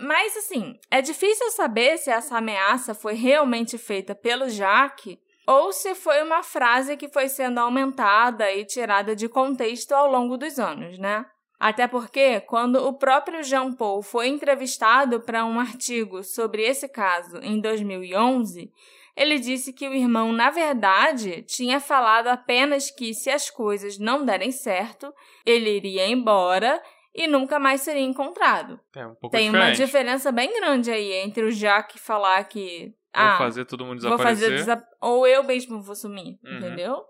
Mas 0.00 0.36
assim, 0.36 0.78
é 0.90 1.02
difícil 1.02 1.50
saber 1.50 1.98
se 1.98 2.10
essa 2.10 2.38
ameaça 2.38 2.94
foi 2.94 3.14
realmente 3.14 3.76
feita 3.76 4.14
pelo 4.14 4.48
Jaque 4.48 5.18
ou 5.46 5.72
se 5.72 5.94
foi 5.94 6.22
uma 6.22 6.42
frase 6.42 6.96
que 6.96 7.08
foi 7.08 7.28
sendo 7.28 7.58
aumentada 7.58 8.50
e 8.52 8.64
tirada 8.64 9.14
de 9.14 9.28
contexto 9.28 9.92
ao 9.92 10.10
longo 10.10 10.36
dos 10.36 10.58
anos, 10.58 10.98
né? 10.98 11.26
Até 11.64 11.86
porque, 11.86 12.40
quando 12.40 12.74
o 12.88 12.92
próprio 12.92 13.40
Jean 13.44 13.72
Paul 13.72 14.02
foi 14.02 14.26
entrevistado 14.26 15.20
para 15.20 15.44
um 15.44 15.60
artigo 15.60 16.24
sobre 16.24 16.62
esse 16.64 16.88
caso 16.88 17.36
em 17.40 17.60
2011, 17.60 18.68
ele 19.16 19.38
disse 19.38 19.72
que 19.72 19.86
o 19.88 19.94
irmão, 19.94 20.32
na 20.32 20.50
verdade, 20.50 21.42
tinha 21.42 21.78
falado 21.78 22.26
apenas 22.26 22.90
que 22.90 23.14
se 23.14 23.30
as 23.30 23.48
coisas 23.48 23.96
não 23.96 24.24
derem 24.24 24.50
certo, 24.50 25.14
ele 25.46 25.70
iria 25.76 26.08
embora 26.08 26.82
e 27.14 27.28
nunca 27.28 27.60
mais 27.60 27.82
seria 27.82 28.02
encontrado. 28.02 28.80
É 28.96 29.06
um 29.06 29.14
pouco 29.14 29.36
Tem 29.36 29.46
diferente. 29.48 29.68
uma 29.68 29.86
diferença 29.86 30.32
bem 30.32 30.52
grande 30.58 30.90
aí 30.90 31.12
entre 31.12 31.44
o 31.44 31.52
Jack 31.52 31.96
falar 31.96 32.42
que. 32.44 32.92
Vou 33.14 33.24
ah, 33.24 33.38
fazer 33.38 33.66
todo 33.66 33.84
mundo 33.84 34.00
vou 34.02 34.10
desaparecer. 34.16 34.50
desa- 34.50 34.84
ou 35.00 35.28
eu 35.28 35.44
mesmo 35.44 35.80
vou 35.80 35.94
sumir, 35.94 36.38
Uhum. 36.42 36.56
entendeu? 36.56 37.04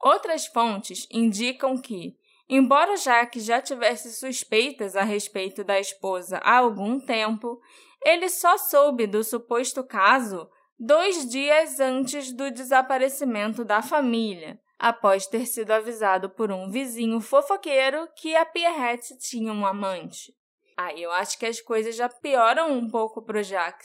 Outras 0.00 0.46
fontes 0.46 1.06
indicam 1.12 1.76
que, 1.80 2.16
embora 2.48 2.96
Jack 2.96 3.40
já 3.40 3.60
tivesse 3.60 4.12
suspeitas 4.12 4.96
a 4.96 5.02
respeito 5.02 5.62
da 5.64 5.78
esposa 5.78 6.38
há 6.38 6.58
algum 6.58 7.00
tempo, 7.00 7.60
ele 8.04 8.28
só 8.28 8.58
soube 8.58 9.06
do 9.06 9.22
suposto 9.22 9.84
caso 9.84 10.48
dois 10.78 11.28
dias 11.28 11.78
antes 11.78 12.32
do 12.32 12.50
desaparecimento 12.50 13.64
da 13.64 13.80
família, 13.80 14.60
após 14.78 15.26
ter 15.26 15.46
sido 15.46 15.70
avisado 15.70 16.28
por 16.28 16.50
um 16.50 16.68
vizinho 16.68 17.20
fofoqueiro 17.20 18.08
que 18.16 18.34
a 18.34 18.44
Pierrette 18.44 19.16
tinha 19.16 19.52
um 19.52 19.64
amante. 19.64 20.34
Aí 20.76 21.00
eu 21.00 21.12
acho 21.12 21.38
que 21.38 21.46
as 21.46 21.60
coisas 21.60 21.94
já 21.94 22.08
pioram 22.08 22.72
um 22.72 22.90
pouco 22.90 23.22
pro 23.22 23.42
Jack, 23.42 23.84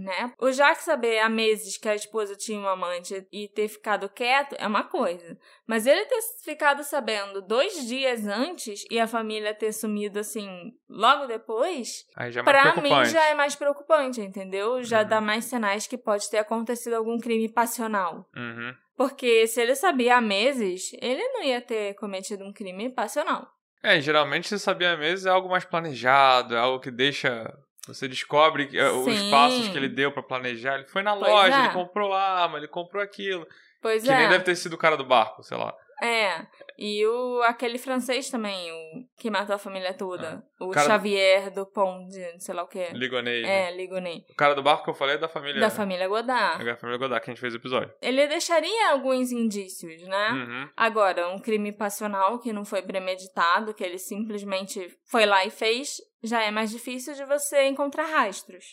né? 0.00 0.32
O 0.38 0.50
Jack 0.50 0.82
saber 0.82 1.18
há 1.20 1.28
meses 1.28 1.76
que 1.76 1.88
a 1.88 1.94
esposa 1.94 2.34
tinha 2.36 2.58
um 2.58 2.68
amante 2.68 3.26
e 3.32 3.48
ter 3.48 3.68
ficado 3.68 4.08
quieto 4.08 4.54
é 4.58 4.66
uma 4.66 4.84
coisa. 4.84 5.38
Mas 5.66 5.86
ele 5.86 6.04
ter 6.06 6.20
ficado 6.44 6.82
sabendo 6.84 7.42
dois 7.42 7.86
dias 7.86 8.26
antes 8.26 8.84
e 8.90 8.98
a 8.98 9.06
família 9.06 9.54
ter 9.54 9.72
sumido 9.72 10.18
assim 10.18 10.72
logo 10.88 11.26
depois, 11.26 12.04
Aí 12.16 12.30
já 12.32 12.40
é 12.40 12.44
pra 12.44 12.76
mim 12.76 13.04
já 13.06 13.24
é 13.26 13.34
mais 13.34 13.54
preocupante, 13.54 14.20
entendeu? 14.20 14.82
Já 14.82 15.02
Uhum. 15.02 15.08
dá 15.08 15.20
mais 15.20 15.44
sinais 15.44 15.86
que 15.86 15.98
pode 15.98 16.28
ter 16.30 16.38
acontecido 16.38 16.94
algum 16.94 17.18
crime 17.18 17.48
passional. 17.52 18.26
Uhum. 18.36 18.74
Porque 18.96 19.46
se 19.46 19.60
ele 19.60 19.74
sabia 19.76 20.16
há 20.16 20.20
meses, 20.20 20.90
ele 21.00 21.22
não 21.28 21.42
ia 21.44 21.60
ter 21.60 21.94
cometido 21.94 22.44
um 22.44 22.52
crime 22.52 22.88
passional. 22.90 23.46
É, 23.80 24.00
geralmente 24.00 24.48
você 24.48 24.58
sabia 24.58 24.96
mesmo 24.96 25.28
é 25.28 25.32
algo 25.32 25.48
mais 25.48 25.64
planejado, 25.64 26.54
é 26.56 26.58
algo 26.58 26.80
que 26.80 26.90
deixa. 26.90 27.48
Você 27.88 28.06
descobre 28.06 28.66
que, 28.66 28.78
é, 28.78 28.90
os 28.90 29.30
passos 29.30 29.68
que 29.68 29.76
ele 29.76 29.88
deu 29.88 30.12
pra 30.12 30.22
planejar. 30.22 30.76
Ele 30.76 30.84
foi 30.84 31.02
na 31.02 31.16
Pois 31.16 31.30
loja, 31.30 31.56
é. 31.56 31.64
ele 31.64 31.72
comprou 31.72 32.12
arma, 32.12 32.58
ele 32.58 32.68
comprou 32.68 33.02
aquilo. 33.02 33.46
Pois 33.80 34.02
que 34.02 34.10
é. 34.10 34.16
nem 34.16 34.28
deve 34.28 34.44
ter 34.44 34.56
sido 34.56 34.74
o 34.74 34.78
cara 34.78 34.96
do 34.96 35.04
barco, 35.04 35.42
sei 35.42 35.56
lá. 35.56 35.74
É, 36.02 36.46
e 36.78 37.04
o, 37.06 37.42
aquele 37.42 37.76
francês 37.76 38.30
também, 38.30 38.70
o 38.70 39.04
que 39.18 39.30
matou 39.30 39.54
a 39.54 39.58
família 39.58 39.92
toda. 39.92 40.44
o 40.60 40.70
Ah. 40.70 40.74
cara- 40.74 40.86
Xavier 40.86 41.50
Dupont, 41.52 42.08
de 42.08 42.40
sei 42.42 42.54
lá 42.54 42.62
o 42.62 42.68
quê. 42.68 42.88
Ligonei. 42.92 43.42
né? 43.42 43.68
É, 43.68 43.76
Ligonei. 43.76 44.24
O 44.30 44.34
cara 44.36 44.54
do 44.54 44.62
barco 44.62 44.84
que 44.84 44.90
eu 44.90 44.94
falei 44.94 45.16
é 45.16 45.18
da 45.18 45.28
família. 45.28 45.60
Da 45.60 45.70
família 45.70 46.06
Godard. 46.06 46.62
É 46.62 46.64
da 46.64 46.76
família 46.76 46.98
Godard, 46.98 47.24
que 47.24 47.30
a 47.30 47.34
gente 47.34 47.40
fez 47.40 47.52
o 47.54 47.56
episódio. 47.56 47.92
Ele 48.00 48.26
deixaria 48.28 48.90
alguns 48.92 49.32
indícios, 49.32 50.02
né? 50.02 50.30
Uhum. 50.30 50.68
Agora, 50.76 51.28
um 51.28 51.38
crime 51.38 51.72
passional 51.72 52.38
que 52.38 52.52
não 52.52 52.64
foi 52.64 52.82
premeditado, 52.82 53.74
que 53.74 53.82
ele 53.82 53.98
simplesmente 53.98 54.88
foi 55.10 55.26
lá 55.26 55.44
e 55.44 55.50
fez, 55.50 55.96
já 56.22 56.42
é 56.42 56.50
mais 56.50 56.70
difícil 56.70 57.14
de 57.14 57.24
você 57.24 57.64
encontrar 57.64 58.04
rastros. 58.06 58.64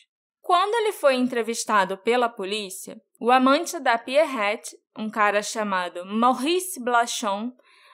Quando 0.41 0.75
ele 0.75 0.91
foi 0.91 1.15
entrevistado 1.15 1.98
pela 1.98 2.29
polícia, 2.29 2.98
o 3.20 3.32
amante 3.32 3.79
da 3.79 3.98
Pierrette, 3.98 4.75
um 4.97 5.09
cara 5.09 5.41
chamado 5.41 6.05
Maurice 6.05 6.79
Blachon, 6.79 7.51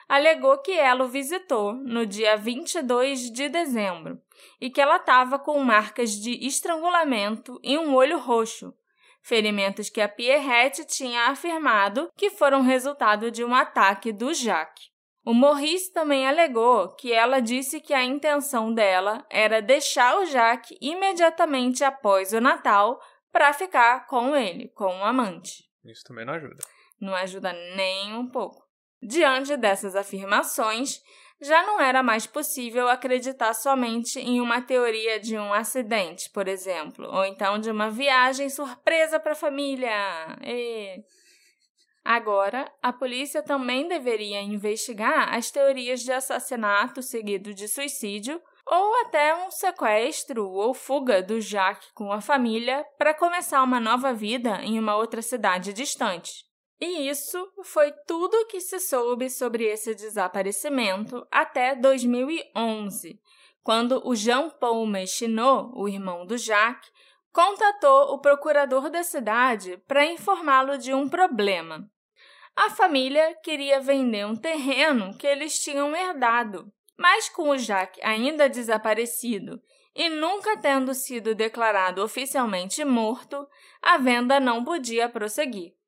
alegou 0.08 0.58
que 0.58 0.72
ela 0.72 1.04
o 1.04 1.08
visitou 1.08 1.72
no 1.74 2.04
dia 2.04 2.36
22 2.36 3.30
de 3.30 3.48
dezembro 3.48 4.20
e 4.60 4.70
que 4.70 4.80
ela 4.80 4.96
estava 4.96 5.38
com 5.38 5.58
marcas 5.60 6.10
de 6.10 6.46
estrangulamento 6.46 7.58
e 7.62 7.78
um 7.78 7.94
olho 7.94 8.18
roxo, 8.18 8.74
ferimentos 9.22 9.88
que 9.88 10.00
a 10.00 10.08
Pierrette 10.08 10.84
tinha 10.84 11.28
afirmado 11.28 12.10
que 12.16 12.30
foram 12.30 12.62
resultado 12.62 13.30
de 13.30 13.44
um 13.44 13.54
ataque 13.54 14.12
do 14.12 14.34
Jacques. 14.34 14.90
O 15.24 15.32
Maurice 15.32 15.92
também 15.92 16.26
alegou 16.26 16.88
que 16.96 17.12
ela 17.12 17.40
disse 17.40 17.80
que 17.80 17.94
a 17.94 18.04
intenção 18.04 18.74
dela 18.74 19.24
era 19.30 19.62
deixar 19.62 20.18
o 20.18 20.26
Jacques 20.26 20.76
imediatamente 20.80 21.84
após 21.84 22.32
o 22.32 22.40
Natal 22.40 23.00
para 23.30 23.52
ficar 23.52 24.06
com 24.06 24.36
ele, 24.36 24.68
com 24.74 24.98
o 24.98 25.04
amante. 25.04 25.64
Isso 25.84 26.02
também 26.04 26.26
não 26.26 26.34
ajuda. 26.34 26.58
Não 27.02 27.16
ajuda 27.16 27.52
nem 27.74 28.14
um 28.14 28.28
pouco. 28.28 28.62
Diante 29.02 29.56
dessas 29.56 29.96
afirmações, 29.96 31.00
já 31.40 31.60
não 31.64 31.80
era 31.80 32.00
mais 32.00 32.28
possível 32.28 32.88
acreditar 32.88 33.54
somente 33.54 34.20
em 34.20 34.40
uma 34.40 34.62
teoria 34.62 35.18
de 35.18 35.36
um 35.36 35.52
acidente, 35.52 36.30
por 36.30 36.46
exemplo, 36.46 37.04
ou 37.12 37.24
então 37.24 37.58
de 37.58 37.68
uma 37.68 37.90
viagem 37.90 38.48
surpresa 38.48 39.18
para 39.18 39.32
a 39.32 39.34
família. 39.34 39.90
E... 40.44 41.02
Agora, 42.04 42.72
a 42.80 42.92
polícia 42.92 43.42
também 43.42 43.88
deveria 43.88 44.40
investigar 44.40 45.34
as 45.34 45.50
teorias 45.50 46.02
de 46.02 46.12
assassinato 46.12 47.02
seguido 47.02 47.52
de 47.52 47.66
suicídio 47.66 48.40
ou 48.64 49.00
até 49.00 49.34
um 49.34 49.50
sequestro 49.50 50.48
ou 50.48 50.72
fuga 50.72 51.20
do 51.20 51.40
Jacques 51.40 51.90
com 51.94 52.12
a 52.12 52.20
família 52.20 52.86
para 52.96 53.12
começar 53.12 53.60
uma 53.64 53.80
nova 53.80 54.12
vida 54.12 54.60
em 54.62 54.78
uma 54.78 54.94
outra 54.94 55.20
cidade 55.20 55.72
distante. 55.72 56.51
E 56.84 57.08
isso 57.08 57.48
foi 57.62 57.92
tudo 58.08 58.44
que 58.46 58.60
se 58.60 58.80
soube 58.80 59.30
sobre 59.30 59.66
esse 59.66 59.94
desaparecimento 59.94 61.24
até 61.30 61.76
2011, 61.76 63.20
quando 63.62 64.02
o 64.04 64.16
Jean-Paul 64.16 64.84
Mechinot, 64.88 65.70
o 65.76 65.88
irmão 65.88 66.26
do 66.26 66.36
Jacques, 66.36 66.90
contatou 67.32 68.12
o 68.12 68.18
procurador 68.18 68.90
da 68.90 69.04
cidade 69.04 69.80
para 69.86 70.04
informá-lo 70.04 70.76
de 70.76 70.92
um 70.92 71.08
problema. 71.08 71.88
A 72.56 72.68
família 72.68 73.32
queria 73.44 73.78
vender 73.80 74.26
um 74.26 74.34
terreno 74.34 75.16
que 75.16 75.26
eles 75.28 75.62
tinham 75.62 75.94
herdado, 75.94 76.66
mas 76.98 77.28
com 77.28 77.50
o 77.50 77.58
Jacques 77.58 78.02
ainda 78.02 78.48
desaparecido 78.48 79.62
e 79.94 80.08
nunca 80.08 80.56
tendo 80.56 80.92
sido 80.94 81.32
declarado 81.32 82.02
oficialmente 82.02 82.84
morto, 82.84 83.46
a 83.80 83.98
venda 83.98 84.40
não 84.40 84.64
podia 84.64 85.08
prosseguir. 85.08 85.80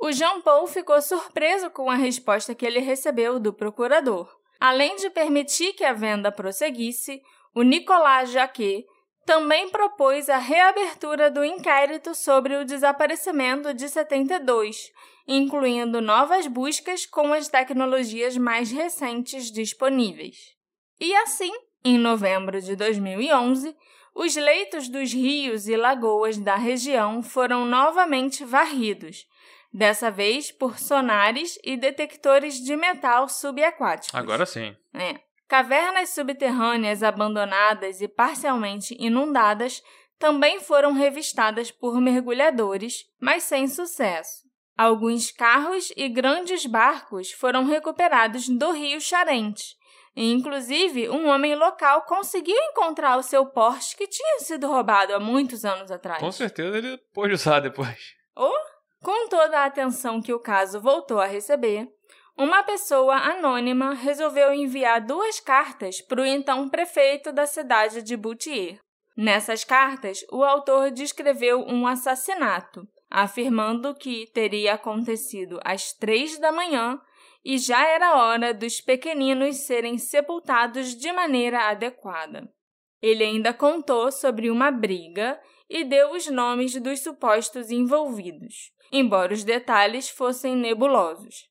O 0.00 0.10
Jean 0.12 0.40
Paul 0.40 0.66
ficou 0.66 1.00
surpreso 1.02 1.70
com 1.70 1.90
a 1.90 1.94
resposta 1.94 2.54
que 2.54 2.64
ele 2.64 2.80
recebeu 2.80 3.38
do 3.38 3.52
procurador. 3.52 4.34
Além 4.58 4.96
de 4.96 5.10
permitir 5.10 5.74
que 5.74 5.84
a 5.84 5.92
venda 5.92 6.32
prosseguisse, 6.32 7.20
o 7.54 7.62
Nicolas 7.62 8.30
Jacquet 8.30 8.86
também 9.26 9.68
propôs 9.68 10.30
a 10.30 10.38
reabertura 10.38 11.30
do 11.30 11.44
inquérito 11.44 12.14
sobre 12.14 12.56
o 12.56 12.64
desaparecimento 12.64 13.74
de 13.74 13.88
72, 13.90 14.90
incluindo 15.28 16.00
novas 16.00 16.46
buscas 16.46 17.04
com 17.04 17.32
as 17.34 17.48
tecnologias 17.48 18.38
mais 18.38 18.70
recentes 18.70 19.50
disponíveis. 19.50 20.54
E 20.98 21.14
assim, 21.16 21.52
em 21.84 21.98
novembro 21.98 22.60
de 22.60 22.74
2011, 22.74 23.76
os 24.14 24.34
leitos 24.34 24.88
dos 24.88 25.12
rios 25.12 25.68
e 25.68 25.76
lagoas 25.76 26.38
da 26.38 26.56
região 26.56 27.22
foram 27.22 27.64
novamente 27.64 28.44
varridos, 28.44 29.26
dessa 29.72 30.10
vez 30.10 30.50
por 30.50 30.78
sonares 30.78 31.58
e 31.64 31.76
detectores 31.76 32.54
de 32.54 32.76
metal 32.76 33.28
subaquáticos. 33.28 34.14
Agora 34.14 34.44
sim. 34.44 34.76
É. 34.94 35.20
Cavernas 35.48 36.10
subterrâneas 36.10 37.02
abandonadas 37.02 38.00
e 38.00 38.08
parcialmente 38.08 38.96
inundadas 38.98 39.82
também 40.18 40.60
foram 40.60 40.92
revistadas 40.92 41.70
por 41.70 42.00
mergulhadores, 42.00 43.04
mas 43.20 43.42
sem 43.44 43.66
sucesso. 43.66 44.48
Alguns 44.76 45.30
carros 45.30 45.92
e 45.96 46.08
grandes 46.08 46.66
barcos 46.66 47.32
foram 47.32 47.64
recuperados 47.64 48.48
do 48.48 48.70
rio 48.72 49.00
Charente. 49.00 49.76
E, 50.14 50.32
inclusive, 50.32 51.08
um 51.08 51.28
homem 51.28 51.54
local 51.54 52.02
conseguiu 52.02 52.56
encontrar 52.56 53.16
o 53.16 53.22
seu 53.22 53.46
Porsche 53.46 53.96
que 53.96 54.06
tinha 54.06 54.40
sido 54.40 54.66
roubado 54.66 55.14
há 55.14 55.20
muitos 55.20 55.64
anos 55.64 55.90
atrás. 55.90 56.20
Com 56.20 56.32
certeza 56.32 56.78
ele 56.78 56.98
pôde 57.12 57.34
usar 57.34 57.60
depois. 57.60 58.14
Com 59.02 59.28
toda 59.28 59.60
a 59.60 59.64
atenção 59.64 60.20
que 60.20 60.32
o 60.32 60.38
caso 60.38 60.80
voltou 60.80 61.20
a 61.20 61.26
receber, 61.26 61.88
uma 62.36 62.62
pessoa 62.62 63.14
anônima 63.16 63.94
resolveu 63.94 64.52
enviar 64.52 65.00
duas 65.00 65.40
cartas 65.40 66.00
para 66.02 66.20
o 66.20 66.26
então 66.26 66.68
prefeito 66.68 67.32
da 67.32 67.46
cidade 67.46 68.02
de 68.02 68.16
Boutier. 68.16 68.78
Nessas 69.16 69.64
cartas, 69.64 70.24
o 70.30 70.44
autor 70.44 70.90
descreveu 70.90 71.60
um 71.60 71.86
assassinato, 71.86 72.86
afirmando 73.10 73.94
que 73.94 74.26
teria 74.32 74.74
acontecido 74.74 75.58
às 75.64 75.92
três 75.92 76.38
da 76.38 76.52
manhã 76.52 77.00
e 77.44 77.58
já 77.58 77.86
era 77.86 78.16
hora 78.16 78.52
dos 78.52 78.80
pequeninos 78.80 79.56
serem 79.66 79.98
sepultados 79.98 80.94
de 80.94 81.10
maneira 81.10 81.68
adequada. 81.68 82.50
Ele 83.02 83.24
ainda 83.24 83.54
contou 83.54 84.12
sobre 84.12 84.50
uma 84.50 84.70
briga 84.70 85.40
e 85.68 85.84
deu 85.84 86.12
os 86.12 86.26
nomes 86.26 86.74
dos 86.80 87.00
supostos 87.00 87.70
envolvidos, 87.70 88.72
embora 88.92 89.32
os 89.32 89.44
detalhes 89.44 90.08
fossem 90.08 90.56
nebulosos. 90.56 91.48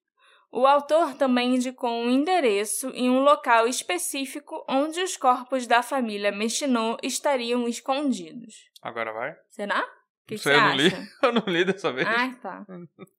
O 0.51 0.65
autor 0.65 1.13
também 1.13 1.55
indicou 1.55 1.91
um 1.91 2.09
endereço 2.09 2.89
e 2.95 3.07
um 3.07 3.19
local 3.19 3.67
específico 3.67 4.65
onde 4.67 4.99
os 5.01 5.15
corpos 5.15 5.67
da 5.67 5.83
família 5.83 6.31
Mechinot 6.31 6.97
estariam 7.03 7.67
escondidos. 7.67 8.55
Agora 8.81 9.13
vai? 9.13 9.35
Será? 9.49 9.87
Que 10.27 10.37
sei, 10.37 10.55
eu 10.55 10.61
não 10.61 10.67
acha? 10.67 10.75
li. 10.77 10.91
Eu 11.23 11.33
não 11.33 11.43
li 11.47 11.65
dessa 11.65 11.91
vez. 11.91 12.07
Ah, 12.07 12.35
tá. 12.41 12.65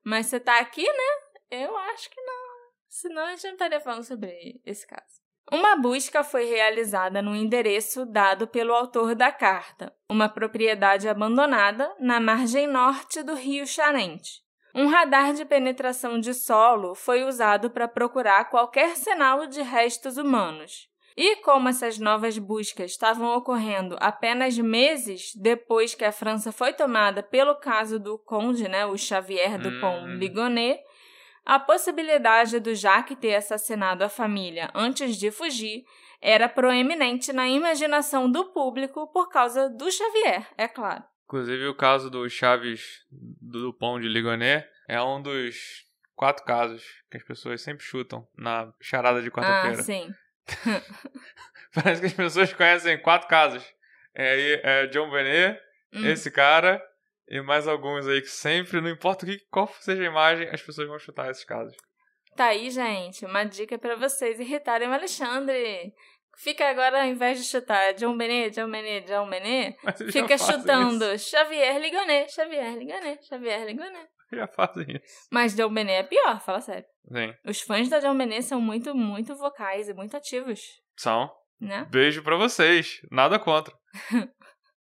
Mas 0.04 0.26
você 0.26 0.38
tá 0.38 0.60
aqui, 0.60 0.84
né? 0.84 1.48
Eu 1.50 1.76
acho 1.76 2.08
que 2.08 2.20
não. 2.20 2.50
Senão 2.88 3.22
a 3.22 3.30
gente 3.30 3.44
não 3.44 3.52
estaria 3.52 3.80
falando 3.80 4.04
sobre 4.04 4.60
esse 4.64 4.86
caso. 4.86 5.20
Uma 5.50 5.74
busca 5.74 6.22
foi 6.22 6.44
realizada 6.44 7.20
no 7.20 7.34
endereço 7.34 8.06
dado 8.06 8.46
pelo 8.46 8.72
autor 8.72 9.16
da 9.16 9.32
carta, 9.32 9.92
uma 10.08 10.28
propriedade 10.28 11.08
abandonada 11.08 11.92
na 11.98 12.20
margem 12.20 12.68
norte 12.68 13.20
do 13.22 13.34
rio 13.34 13.66
Charente. 13.66 14.42
Um 14.72 14.86
radar 14.86 15.32
de 15.34 15.44
penetração 15.44 16.20
de 16.20 16.32
solo 16.32 16.94
foi 16.94 17.24
usado 17.24 17.68
para 17.68 17.88
procurar 17.88 18.48
qualquer 18.48 18.96
sinal 18.96 19.46
de 19.48 19.60
restos 19.60 20.16
humanos. 20.16 20.88
E 21.16 21.36
como 21.42 21.68
essas 21.68 21.98
novas 21.98 22.38
buscas 22.38 22.92
estavam 22.92 23.36
ocorrendo 23.36 23.96
apenas 24.00 24.56
meses 24.56 25.32
depois 25.34 25.94
que 25.94 26.04
a 26.04 26.12
França 26.12 26.52
foi 26.52 26.72
tomada 26.72 27.22
pelo 27.22 27.56
caso 27.56 27.98
do 27.98 28.16
conde, 28.16 28.68
né, 28.68 28.86
o 28.86 28.96
Xavier 28.96 29.58
Dupont 29.58 30.04
Hum. 30.04 30.14
Ligonnès, 30.18 30.78
a 31.44 31.58
possibilidade 31.58 32.60
do 32.60 32.74
Jacques 32.74 33.18
ter 33.18 33.34
assassinado 33.34 34.04
a 34.04 34.08
família 34.08 34.70
antes 34.74 35.16
de 35.16 35.30
fugir 35.30 35.84
era 36.20 36.48
proeminente 36.48 37.32
na 37.32 37.48
imaginação 37.48 38.30
do 38.30 38.46
público 38.52 39.06
por 39.12 39.28
causa 39.28 39.68
do 39.70 39.90
Xavier, 39.90 40.46
é 40.56 40.68
claro. 40.68 41.02
Inclusive, 41.24 41.66
o 41.68 41.74
caso 41.74 42.10
do 42.10 42.28
Chaves 42.28 43.04
do 43.10 43.60
Dupont 43.62 44.02
de 44.02 44.08
Ligonnès 44.08 44.64
é 44.88 45.00
um 45.00 45.22
dos 45.22 45.84
quatro 46.16 46.44
casos 46.44 46.84
que 47.10 47.16
as 47.16 47.22
pessoas 47.22 47.62
sempre 47.62 47.84
chutam 47.84 48.26
na 48.36 48.72
charada 48.80 49.22
de 49.22 49.28
Ah, 49.28 49.30
quarta-feira. 49.30 49.82
sim. 49.82 50.12
Parece 51.74 52.00
que 52.00 52.06
as 52.08 52.12
pessoas 52.14 52.52
conhecem 52.52 53.00
quatro 53.00 53.28
casos. 53.28 53.64
É, 54.14 54.30
aí, 54.32 54.60
é 54.62 54.86
John 54.88 55.10
Benet, 55.10 55.58
Hum. 55.92 56.06
esse 56.06 56.30
cara 56.30 56.80
e 57.30 57.40
mais 57.40 57.68
alguns 57.68 58.06
aí 58.08 58.20
que 58.20 58.28
sempre, 58.28 58.80
não 58.80 58.90
importa 58.90 59.24
o 59.24 59.28
que, 59.28 59.38
qual 59.50 59.68
seja 59.80 60.02
a 60.02 60.06
imagem, 60.06 60.48
as 60.48 60.60
pessoas 60.60 60.88
vão 60.88 60.98
chutar 60.98 61.30
esses 61.30 61.44
casos. 61.44 61.76
Tá 62.36 62.46
aí, 62.46 62.70
gente, 62.70 63.24
uma 63.24 63.44
dica 63.44 63.78
pra 63.78 63.96
vocês 63.96 64.40
irritarem 64.40 64.88
o 64.88 64.92
Alexandre. 64.92 65.92
Fica 66.38 66.68
agora, 66.68 67.02
ao 67.02 67.06
invés 67.08 67.38
de 67.38 67.44
chutar 67.44 67.92
John 67.94 68.16
Benet, 68.16 68.54
John 68.54 68.70
Benet, 68.70 69.06
John 69.06 69.28
Benet, 69.28 69.76
fica 70.10 70.38
chutando 70.38 71.18
Xavier 71.18 71.78
Ligonnet, 71.78 72.32
Xavier 72.32 72.76
Ligonnet, 72.76 73.26
Xavier 73.26 73.64
Ligonnet. 73.66 74.08
Isso. 74.32 74.36
Já 74.36 74.46
fazem 74.46 74.86
isso. 74.90 75.28
Mas 75.30 75.54
John 75.54 75.72
Benet 75.72 75.98
é 75.98 76.02
pior, 76.04 76.40
fala 76.40 76.60
sério. 76.60 76.86
Sim. 77.12 77.34
Os 77.44 77.60
fãs 77.60 77.88
da 77.88 77.98
John 77.98 78.16
Benet 78.16 78.42
são 78.44 78.60
muito, 78.60 78.94
muito 78.94 79.34
vocais 79.36 79.88
e 79.88 79.94
muito 79.94 80.16
ativos, 80.16 80.60
São. 80.96 81.30
né? 81.60 81.86
Beijo 81.90 82.22
pra 82.22 82.36
vocês. 82.36 83.00
Nada 83.10 83.38
contra. 83.38 83.74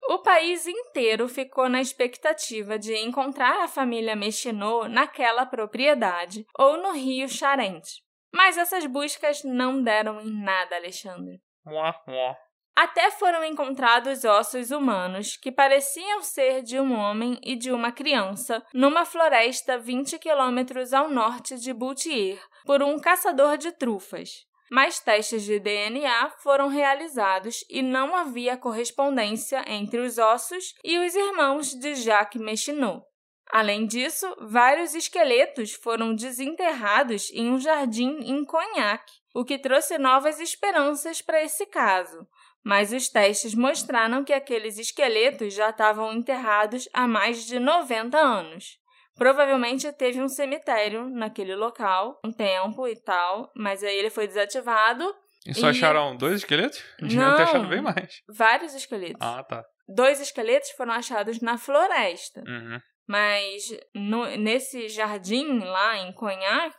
O 0.09 0.18
país 0.18 0.66
inteiro 0.66 1.28
ficou 1.28 1.68
na 1.68 1.80
expectativa 1.80 2.78
de 2.78 2.94
encontrar 2.97 3.62
a 3.62 3.68
família 3.68 4.16
Mechinot 4.16 4.88
naquela 4.88 5.47
propriedade 5.47 6.44
ou 6.59 6.76
no 6.76 6.92
rio 6.92 7.28
Charente. 7.28 8.02
Mas 8.35 8.56
essas 8.56 8.87
buscas 8.87 9.44
não 9.44 9.82
deram 9.82 10.21
em 10.21 10.42
nada, 10.42 10.76
Alexandre. 10.76 11.40
Mua, 11.64 11.94
mua. 12.06 12.37
Até 12.75 13.11
foram 13.11 13.44
encontrados 13.44 14.25
ossos 14.25 14.71
humanos 14.71 15.37
que 15.37 15.52
pareciam 15.52 16.23
ser 16.23 16.62
de 16.62 16.80
um 16.80 16.99
homem 16.99 17.38
e 17.42 17.54
de 17.54 17.71
uma 17.71 17.92
criança 17.92 18.64
numa 18.73 19.04
floresta 19.04 19.78
20 19.78 20.18
quilômetros 20.18 20.94
ao 20.94 21.11
norte 21.11 21.59
de 21.59 21.73
Boutier 21.73 22.40
por 22.64 22.82
um 22.82 22.99
caçador 22.99 23.59
de 23.59 23.73
trufas. 23.73 24.47
Mas 24.73 24.99
testes 24.99 25.43
de 25.43 25.61
DNA 25.61 26.31
foram 26.38 26.67
realizados 26.67 27.62
e 27.69 27.83
não 27.83 28.17
havia 28.17 28.57
correspondência 28.57 29.62
entre 29.67 30.00
os 30.00 30.17
ossos 30.17 30.75
e 30.83 30.99
os 30.99 31.14
irmãos 31.14 31.75
de 31.75 31.95
Jacques 31.95 32.41
Mechinot. 32.41 33.04
Além 33.50 33.87
disso, 33.87 34.26
vários 34.41 34.95
esqueletos 34.95 35.75
foram 35.75 36.15
desenterrados 36.15 37.30
em 37.35 37.50
um 37.50 37.61
jardim 37.61 38.21
em 38.23 38.43
Cognac, 38.47 39.04
o 39.35 39.45
que 39.45 39.58
trouxe 39.58 39.99
novas 39.99 40.41
esperanças 40.41 41.21
para 41.21 41.45
esse 41.45 41.67
caso. 41.67 42.26
Mas 42.65 42.95
os 42.95 43.11
testes 43.11 43.54
mostraram 43.54 44.25
que 44.25 44.32
aqueles 44.32 44.78
esqueletos 44.78 45.52
já 45.52 45.69
estavam 45.69 46.15
enterrados 46.15 46.89
há 46.95 47.06
mais 47.06 47.45
de 47.45 47.61
90 47.61 48.17
anos. 48.17 48.81
Provavelmente 49.17 49.93
teve 49.93 50.21
um 50.21 50.29
cemitério 50.29 51.09
naquele 51.09 51.55
local, 51.55 52.19
um 52.25 52.33
tempo 52.33 52.87
e 52.89 52.97
tal, 52.97 53.51
mas 53.55 53.83
aí 53.83 53.97
ele 53.97 54.11
foi 54.11 54.27
desativado. 54.27 55.05
E 55.47 55.55
só 55.55 55.67
E- 55.67 55.71
acharam 55.71 56.17
dois 56.17 56.37
esqueletos? 56.37 56.83
Deviam 57.01 57.33
ter 57.33 57.43
Não. 57.43 57.49
achado 57.49 57.69
bem 57.69 57.81
mais. 57.83 58.23
Vários 58.29 58.75
esqueletos. 58.75 59.19
Ah, 59.21 59.43
tá. 59.43 59.65
Dois 59.89 60.21
esqueletos 60.21 60.71
foram 60.71 60.93
achados 60.93 61.41
na 61.41 61.59
floresta. 61.59 62.43
Uhum. 62.47 62.79
Mas 63.07 63.65
no- 63.95 64.37
nesse 64.37 64.89
jardim 64.89 65.59
lá 65.59 65.99
em 65.99 66.13
Cognac 66.15 66.77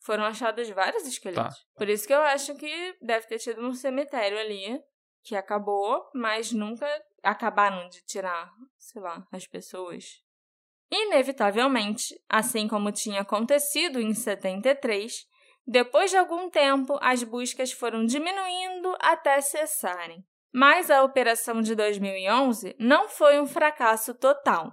foram 0.00 0.24
achados 0.24 0.68
vários 0.70 1.06
esqueletos. 1.06 1.54
Tá. 1.54 1.62
Por 1.76 1.88
isso 1.88 2.06
que 2.06 2.14
eu 2.14 2.22
acho 2.22 2.54
que 2.56 2.96
deve 3.02 3.26
ter 3.26 3.38
tido 3.38 3.60
um 3.64 3.74
cemitério 3.74 4.38
ali 4.38 4.80
que 5.22 5.36
acabou, 5.36 6.02
mas 6.14 6.50
nunca 6.52 6.86
acabaram 7.22 7.86
de 7.90 8.02
tirar, 8.06 8.50
sei 8.78 9.02
lá, 9.02 9.22
as 9.30 9.46
pessoas. 9.46 10.04
Inevitavelmente, 10.90 12.18
assim 12.28 12.66
como 12.66 12.90
tinha 12.90 13.20
acontecido 13.20 14.00
em 14.00 14.14
73, 14.14 15.26
depois 15.66 16.10
de 16.10 16.16
algum 16.16 16.48
tempo 16.48 16.98
as 17.02 17.22
buscas 17.22 17.72
foram 17.72 18.06
diminuindo 18.06 18.96
até 18.98 19.40
cessarem. 19.40 20.24
Mas 20.52 20.90
a 20.90 21.02
operação 21.02 21.60
de 21.60 21.74
2011 21.74 22.74
não 22.78 23.06
foi 23.08 23.38
um 23.38 23.46
fracasso 23.46 24.14
total. 24.14 24.72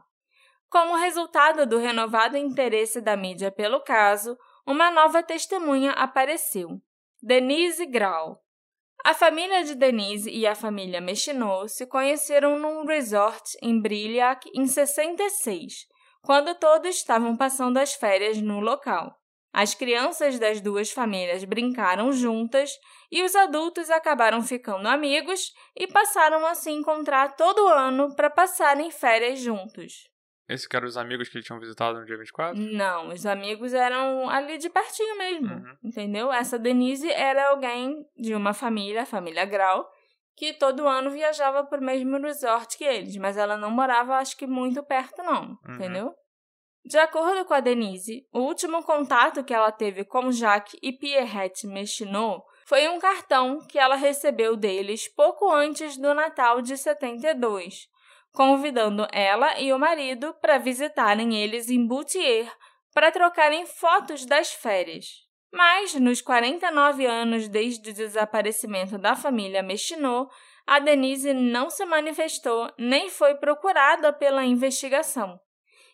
Como 0.70 0.96
resultado 0.96 1.66
do 1.66 1.78
renovado 1.78 2.38
interesse 2.38 3.02
da 3.02 3.18
mídia 3.18 3.52
pelo 3.52 3.82
caso, 3.82 4.38
uma 4.66 4.90
nova 4.90 5.22
testemunha 5.22 5.92
apareceu, 5.92 6.82
Denise 7.22 7.86
Grau. 7.86 8.42
A 9.04 9.14
família 9.14 9.64
de 9.64 9.76
Denise 9.76 10.32
e 10.32 10.48
a 10.48 10.56
família 10.56 11.00
Mechinot 11.00 11.70
se 11.70 11.86
conheceram 11.86 12.58
num 12.58 12.86
resort 12.86 13.56
em 13.62 13.80
Brillac 13.80 14.50
em 14.56 14.66
66, 14.66 15.88
quando 16.26 16.56
todos 16.56 16.90
estavam 16.96 17.36
passando 17.38 17.78
as 17.78 17.94
férias 17.94 18.42
no 18.42 18.60
local. 18.60 19.16
As 19.54 19.74
crianças 19.74 20.38
das 20.38 20.60
duas 20.60 20.92
famílias 20.92 21.46
brincaram 21.46 22.12
juntas 22.12 22.72
e 23.10 23.24
os 23.24 23.34
adultos 23.36 23.90
acabaram 23.90 24.42
ficando 24.44 24.86
amigos 24.88 25.54
e 25.76 25.88
passaram 25.88 26.46
a 26.46 26.54
se 26.56 26.70
encontrar 26.72 27.36
todo 27.38 27.68
ano 27.70 28.14
para 28.16 28.30
passarem 28.30 28.92
férias 28.92 29.40
juntos. 29.40 30.10
Esse 30.48 30.68
que 30.70 30.76
eram 30.76 30.88
os 30.88 30.98
amigos 30.98 31.30
que 31.30 31.38
eles 31.38 31.46
tinham 31.48 31.60
visitado 31.60 32.00
no 32.00 32.06
dia 32.06 32.18
24? 32.18 32.56
Não, 32.56 33.08
os 33.10 33.26
amigos 33.26 33.74
eram 33.74 34.30
ali 34.30 34.58
de 34.58 34.70
pertinho 34.70 35.18
mesmo, 35.18 35.48
Uhum. 35.54 35.78
entendeu? 35.86 36.32
Essa 36.34 36.60
Denise 36.60 37.10
era 37.10 37.50
alguém 37.50 38.06
de 38.18 38.36
uma 38.36 38.54
família, 38.54 39.04
a 39.04 39.06
família 39.08 39.46
Grau, 39.46 39.90
que 40.36 40.54
todo 40.54 40.88
ano 40.88 41.12
viajava 41.12 41.64
pro 41.64 41.82
mesmo 41.82 42.18
resort 42.20 42.78
que 42.78 42.84
eles, 42.84 43.16
mas 43.18 43.38
ela 43.38 43.56
não 43.58 43.72
morava, 43.72 44.18
acho 44.18 44.36
que 44.36 44.46
muito 44.46 44.84
perto 44.84 45.24
não, 45.24 45.58
Uhum. 45.66 45.76
entendeu? 45.76 46.14
De 46.84 46.98
acordo 47.00 47.46
com 47.46 47.54
a 47.54 47.60
Denise, 47.60 48.28
o 48.32 48.42
último 48.42 48.84
contato 48.84 49.44
que 49.44 49.54
ela 49.54 49.72
teve 49.72 50.04
com 50.06 50.32
Jacques 50.32 50.78
e 50.84 50.92
Pierrette 50.92 51.66
Mechinot 51.66 52.44
foi 52.68 52.88
um 52.90 53.00
cartão 53.00 53.60
que 53.68 53.80
ela 53.80 53.96
recebeu 53.96 54.56
deles 54.56 55.08
pouco 55.16 55.52
antes 55.52 55.98
do 55.98 56.14
Natal 56.14 56.62
de 56.62 56.78
72, 56.78 57.88
convidando 58.32 59.08
ela 59.12 59.60
e 59.60 59.74
o 59.74 59.80
marido 59.80 60.36
para 60.42 60.58
visitarem 60.60 61.36
eles 61.36 61.70
em 61.70 61.88
Boutier 61.88 62.52
para 62.94 63.12
trocarem 63.12 63.66
fotos 63.66 64.26
das 64.26 64.52
férias. 64.52 65.06
Mas, 65.52 65.94
nos 65.96 66.22
49 66.22 67.06
anos 67.06 67.48
desde 67.48 67.92
o 67.92 67.94
desaparecimento 67.94 68.98
da 68.98 69.16
família 69.16 69.64
Mechinot, 69.64 70.30
a 70.68 70.80
Denise 70.80 71.34
não 71.34 71.70
se 71.70 71.86
manifestou 71.86 72.72
nem 72.78 73.10
foi 73.10 73.36
procurada 73.36 74.12
pela 74.12 74.44
investigação. 74.44 75.40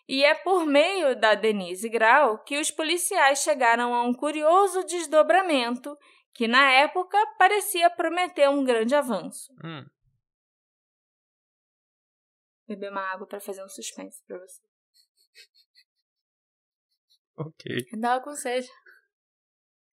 E 0.08 0.24
é 0.24 0.34
por 0.34 0.66
meio 0.66 1.20
da 1.20 1.36
Denise 1.36 1.88
Grau 1.90 2.44
que 2.44 2.58
os 2.60 2.72
policiais 2.72 3.40
chegaram 3.40 3.94
a 3.94 4.04
um 4.04 4.14
curioso 4.14 4.84
desdobramento 4.84 5.96
que, 6.34 6.48
na 6.48 6.72
época, 6.72 7.18
parecia 7.38 7.90
prometer 7.90 8.50
um 8.50 8.64
grande 8.64 8.96
avanço. 8.96 9.54
Hum. 9.64 9.86
Beber 12.68 12.92
uma 12.92 13.02
água 13.12 13.28
para 13.28 13.40
fazer 13.40 13.64
um 13.64 13.70
suspense 13.70 14.24
para 14.26 14.40
você. 14.40 14.62
Ok. 17.38 17.86
Dá 18.00 18.20
com 18.20 18.36
sede. 18.36 18.70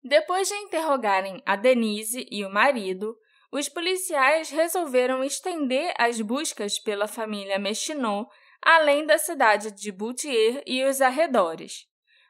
Depois 0.03 0.47
de 0.49 0.55
interrogarem 0.55 1.41
a 1.45 1.55
Denise 1.55 2.27
e 2.29 2.43
o 2.43 2.51
marido, 2.51 3.15
os 3.51 3.69
policiais 3.69 4.49
resolveram 4.49 5.23
estender 5.23 5.93
as 5.97 6.19
buscas 6.19 6.77
pela 6.77 7.07
família 7.07 7.57
Mechinot 7.57 8.27
além 8.63 9.05
da 9.05 9.17
cidade 9.17 9.71
de 9.71 9.91
Boutier 9.91 10.63
e 10.65 10.83
os 10.85 11.01
arredores. 11.01 11.85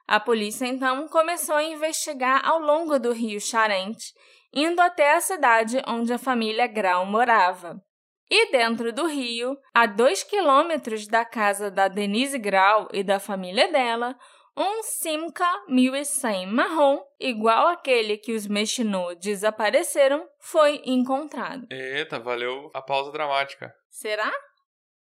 A 0.07 0.19
polícia 0.19 0.65
então 0.65 1.07
começou 1.07 1.55
a 1.55 1.63
investigar 1.63 2.41
ao 2.43 2.59
longo 2.59 2.99
do 2.99 3.13
rio 3.13 3.39
Charente, 3.39 4.13
indo 4.53 4.81
até 4.81 5.13
a 5.13 5.21
cidade 5.21 5.81
onde 5.87 6.11
a 6.11 6.17
família 6.17 6.67
Grau 6.67 7.05
morava. 7.05 7.81
E 8.29 8.51
dentro 8.51 8.91
do 8.91 9.05
rio, 9.05 9.55
a 9.73 9.85
dois 9.85 10.23
quilômetros 10.23 11.07
da 11.07 11.23
casa 11.23 11.69
da 11.69 11.87
Denise 11.87 12.37
Grau 12.39 12.87
e 12.91 13.03
da 13.03 13.19
família 13.19 13.71
dela, 13.71 14.17
um 14.55 14.83
Simca 14.83 15.49
1100 15.67 16.47
marrom, 16.47 17.01
igual 17.19 17.67
aquele 17.67 18.17
que 18.17 18.33
os 18.33 18.47
Mechinô 18.47 19.15
desapareceram, 19.15 20.27
foi 20.39 20.81
encontrado. 20.85 21.67
Eita, 21.71 22.19
valeu 22.19 22.69
a 22.73 22.81
pausa 22.81 23.11
dramática. 23.11 23.73
Será? 23.89 24.31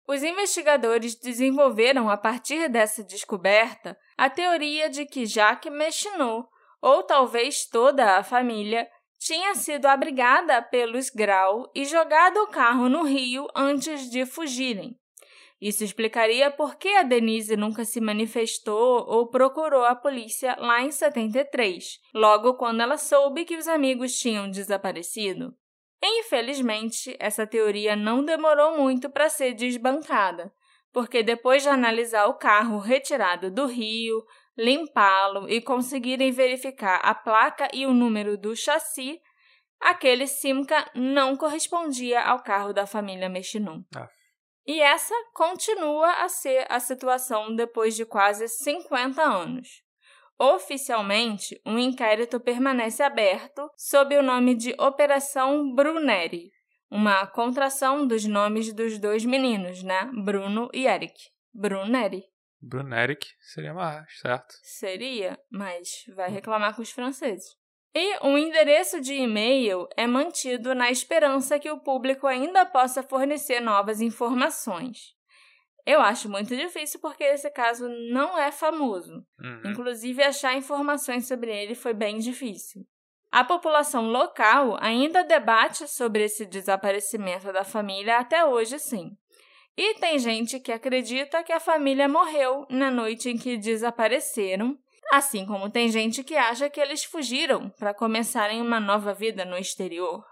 Os 0.07 0.23
investigadores 0.23 1.15
desenvolveram, 1.15 2.09
a 2.09 2.17
partir 2.17 2.69
dessa 2.69 3.03
descoberta, 3.03 3.97
a 4.17 4.29
teoria 4.29 4.89
de 4.89 5.05
que 5.05 5.25
Jacques 5.25 5.71
Mechinot, 5.71 6.47
ou 6.81 7.03
talvez 7.03 7.65
toda 7.65 8.17
a 8.17 8.23
família, 8.23 8.87
tinha 9.19 9.53
sido 9.53 9.85
abrigada 9.85 10.61
pelos 10.63 11.09
Grau 11.09 11.69
e 11.75 11.85
jogado 11.85 12.37
o 12.37 12.47
carro 12.47 12.89
no 12.89 13.03
rio 13.03 13.47
antes 13.55 14.09
de 14.09 14.25
fugirem. 14.25 14.97
Isso 15.61 15.83
explicaria 15.83 16.49
por 16.49 16.75
que 16.75 16.89
a 16.95 17.03
Denise 17.03 17.55
nunca 17.55 17.85
se 17.85 18.01
manifestou 18.01 19.05
ou 19.07 19.27
procurou 19.27 19.85
a 19.85 19.93
polícia 19.93 20.55
lá 20.57 20.81
em 20.81 20.91
73, 20.91 21.99
logo 22.15 22.55
quando 22.55 22.81
ela 22.81 22.97
soube 22.97 23.45
que 23.45 23.55
os 23.55 23.67
amigos 23.67 24.17
tinham 24.17 24.49
desaparecido. 24.49 25.55
Infelizmente, 26.03 27.15
essa 27.19 27.45
teoria 27.45 27.95
não 27.95 28.25
demorou 28.25 28.75
muito 28.75 29.07
para 29.07 29.29
ser 29.29 29.53
desbancada, 29.53 30.51
porque 30.91 31.21
depois 31.21 31.61
de 31.61 31.69
analisar 31.69 32.25
o 32.25 32.39
carro 32.39 32.79
retirado 32.79 33.51
do 33.51 33.67
rio, 33.67 34.25
limpá-lo 34.57 35.47
e 35.47 35.61
conseguirem 35.61 36.31
verificar 36.31 37.01
a 37.03 37.13
placa 37.13 37.67
e 37.71 37.85
o 37.85 37.93
número 37.93 38.35
do 38.35 38.55
chassi, 38.55 39.21
aquele 39.79 40.25
Simca 40.25 40.89
não 40.95 41.37
correspondia 41.37 42.19
ao 42.23 42.41
carro 42.41 42.73
da 42.73 42.87
família 42.87 43.29
Mechinum. 43.29 43.83
Ah. 43.95 44.09
E 44.65 44.79
essa 44.79 45.15
continua 45.33 46.23
a 46.23 46.29
ser 46.29 46.65
a 46.69 46.79
situação 46.79 47.55
depois 47.55 47.95
de 47.95 48.05
quase 48.05 48.47
50 48.47 49.21
anos. 49.21 49.83
Oficialmente, 50.39 51.61
um 51.65 51.77
inquérito 51.77 52.39
permanece 52.39 53.03
aberto 53.03 53.69
sob 53.77 54.17
o 54.17 54.23
nome 54.23 54.55
de 54.55 54.73
Operação 54.79 55.73
Bruneri, 55.73 56.51
uma 56.89 57.27
contração 57.27 58.07
dos 58.07 58.25
nomes 58.25 58.73
dos 58.73 58.97
dois 58.97 59.23
meninos, 59.23 59.83
né? 59.83 60.09
Bruno 60.23 60.69
e 60.73 60.87
Eric. 60.87 61.13
Bruneri. 61.53 62.23
Bruneric 62.59 63.27
seria 63.39 63.73
mais, 63.73 64.19
certo? 64.19 64.53
Seria, 64.61 65.39
mas 65.49 66.05
vai 66.15 66.29
reclamar 66.29 66.75
com 66.75 66.81
os 66.81 66.91
franceses. 66.91 67.60
E 67.93 68.25
um 68.25 68.37
endereço 68.37 69.01
de 69.01 69.13
e-mail 69.13 69.87
é 69.97 70.07
mantido 70.07 70.73
na 70.73 70.89
esperança 70.89 71.59
que 71.59 71.69
o 71.69 71.79
público 71.79 72.25
ainda 72.25 72.65
possa 72.65 73.03
fornecer 73.03 73.59
novas 73.59 73.99
informações. 73.99 75.13
Eu 75.85 75.99
acho 75.99 76.29
muito 76.29 76.55
difícil 76.55 76.99
porque 77.01 77.23
esse 77.23 77.49
caso 77.49 77.89
não 78.11 78.37
é 78.37 78.51
famoso. 78.51 79.25
Uhum. 79.39 79.71
Inclusive, 79.71 80.23
achar 80.23 80.55
informações 80.55 81.27
sobre 81.27 81.51
ele 81.51 81.75
foi 81.75 81.93
bem 81.93 82.19
difícil. 82.19 82.85
A 83.31 83.43
população 83.43 84.09
local 84.09 84.77
ainda 84.79 85.23
debate 85.23 85.87
sobre 85.87 86.23
esse 86.25 86.45
desaparecimento 86.45 87.51
da 87.51 87.63
família 87.63 88.19
até 88.19 88.45
hoje, 88.45 88.77
sim. 88.77 89.17
E 89.75 89.95
tem 89.95 90.19
gente 90.19 90.59
que 90.59 90.71
acredita 90.71 91.43
que 91.43 91.53
a 91.53 91.59
família 91.59 92.07
morreu 92.07 92.65
na 92.69 92.91
noite 92.91 93.29
em 93.29 93.37
que 93.37 93.57
desapareceram 93.57 94.77
Assim 95.11 95.45
como 95.45 95.69
tem 95.69 95.89
gente 95.89 96.23
que 96.23 96.37
acha 96.37 96.69
que 96.69 96.79
eles 96.79 97.03
fugiram 97.03 97.69
para 97.71 97.93
começarem 97.93 98.61
uma 98.61 98.79
nova 98.79 99.13
vida 99.13 99.43
no 99.43 99.57
exterior. 99.57 100.23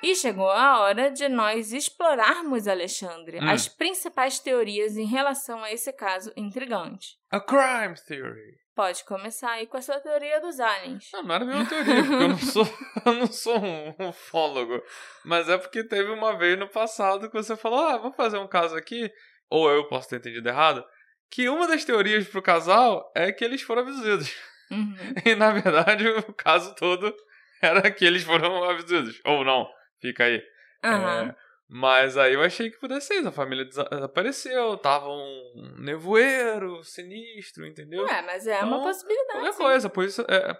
E 0.00 0.14
chegou 0.16 0.50
a 0.50 0.80
hora 0.80 1.10
de 1.10 1.28
nós 1.28 1.72
explorarmos, 1.72 2.66
Alexandre, 2.68 3.38
Hum. 3.40 3.48
as 3.48 3.68
principais 3.68 4.38
teorias 4.38 4.96
em 4.96 5.06
relação 5.06 5.62
a 5.62 5.72
esse 5.72 5.92
caso 5.92 6.32
intrigante. 6.36 7.16
A 7.30 7.40
crime 7.40 7.94
theory. 8.06 8.60
Pode 8.74 9.04
começar 9.04 9.50
aí 9.50 9.66
com 9.66 9.76
a 9.76 9.82
sua 9.82 10.00
teoria 10.00 10.40
dos 10.40 10.58
aliens. 10.58 11.08
Não, 11.12 11.22
não 11.24 11.34
era 11.34 11.44
nenhuma 11.44 11.68
teoria, 11.68 12.02
porque 12.04 12.14
eu 12.14 12.28
não 12.28 12.38
sou, 12.38 12.66
eu 13.06 13.12
não 13.12 13.26
sou 13.26 13.58
um 13.58 14.08
ufólogo. 14.08 14.80
Mas 15.24 15.48
é 15.48 15.58
porque 15.58 15.84
teve 15.84 16.10
uma 16.10 16.36
vez 16.38 16.58
no 16.58 16.68
passado 16.68 17.28
que 17.28 17.36
você 17.36 17.56
falou, 17.56 17.80
ah, 17.86 17.96
vamos 17.98 18.16
fazer 18.16 18.38
um 18.38 18.48
caso 18.48 18.74
aqui, 18.76 19.10
ou 19.50 19.68
eu 19.70 19.86
posso 19.88 20.08
ter 20.08 20.16
entendido 20.16 20.48
errado, 20.48 20.84
que 21.32 21.48
uma 21.48 21.66
das 21.66 21.84
teorias 21.84 22.28
pro 22.28 22.42
casal 22.42 23.10
é 23.14 23.32
que 23.32 23.44
eles 23.44 23.62
foram 23.62 23.82
abduzidos. 23.82 24.32
Uhum. 24.70 24.94
E 25.26 25.34
na 25.34 25.50
verdade 25.52 26.06
o 26.08 26.32
caso 26.34 26.74
todo 26.74 27.14
era 27.60 27.90
que 27.90 28.04
eles 28.04 28.22
foram 28.22 28.62
abduzidos. 28.64 29.20
Ou 29.24 29.44
não, 29.44 29.66
fica 30.00 30.24
aí. 30.24 30.42
Aham. 30.84 31.28
É, 31.30 31.36
mas 31.68 32.16
aí 32.18 32.34
eu 32.34 32.42
achei 32.42 32.70
que 32.70 32.78
pudesse 32.78 33.06
ser 33.08 33.14
isso. 33.14 33.28
A 33.28 33.32
família 33.32 33.64
desa- 33.64 33.88
desapareceu, 33.90 34.76
tava 34.76 35.08
um 35.08 35.74
nevoeiro 35.78 36.82
sinistro, 36.84 37.66
entendeu? 37.66 38.06
É, 38.08 38.20
mas 38.22 38.46
é 38.46 38.58
uma 38.62 38.76
Então, 38.76 38.82
possibilidade. 38.82 39.32
Qualquer 39.38 39.52
sim. 39.52 39.62
coisa, 39.62 39.88
por 39.90 40.04
isso 40.04 40.22
é, 40.28 40.56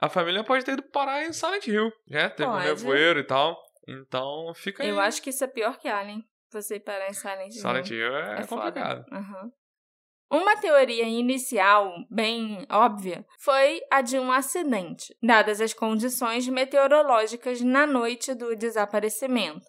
a 0.00 0.08
família 0.08 0.42
pode 0.44 0.64
ter 0.64 0.72
ido 0.72 0.82
parar 0.82 1.24
em 1.24 1.32
Silent 1.32 1.66
Hill, 1.68 1.92
né? 2.08 2.28
Teve 2.30 2.48
um 2.48 2.52
Pode. 2.52 2.66
nevoeiro 2.66 3.20
e 3.20 3.24
tal. 3.24 3.56
Então 3.88 4.52
fica 4.54 4.82
aí. 4.82 4.88
Eu 4.88 4.98
acho 4.98 5.22
que 5.22 5.30
isso 5.30 5.44
é 5.44 5.46
pior 5.46 5.78
que 5.78 5.88
Alien. 5.88 6.24
Você 6.52 6.80
parar 6.80 7.08
em 7.08 7.12
Silent 7.12 7.54
Hill. 7.54 7.60
Silent 7.60 7.90
Hill 7.90 8.16
é, 8.16 8.40
É 8.40 8.46
complicado. 8.46 9.04
Aham. 9.12 9.50
Uma 10.30 10.56
teoria 10.56 11.04
inicial, 11.04 11.94
bem 12.10 12.66
óbvia, 12.68 13.24
foi 13.38 13.80
a 13.88 14.00
de 14.00 14.18
um 14.18 14.32
acidente, 14.32 15.16
dadas 15.22 15.60
as 15.60 15.72
condições 15.72 16.48
meteorológicas 16.48 17.60
na 17.60 17.86
noite 17.86 18.34
do 18.34 18.56
desaparecimento. 18.56 19.66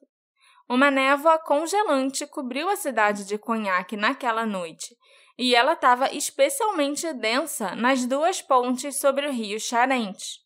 Uma 0.67 0.89
névoa 0.89 1.37
congelante 1.37 2.25
cobriu 2.25 2.69
a 2.69 2.75
cidade 2.75 3.23
de 3.25 3.37
Conhaque 3.37 3.95
naquela 3.95 4.47
noite, 4.47 4.95
e 5.37 5.53
ela 5.53 5.73
estava 5.73 6.11
especialmente 6.11 7.13
densa 7.13 7.75
nas 7.75 8.07
duas 8.07 8.41
pontes 8.41 8.99
sobre 8.99 9.27
o 9.27 9.31
rio 9.31 9.59
Charente. 9.59 10.39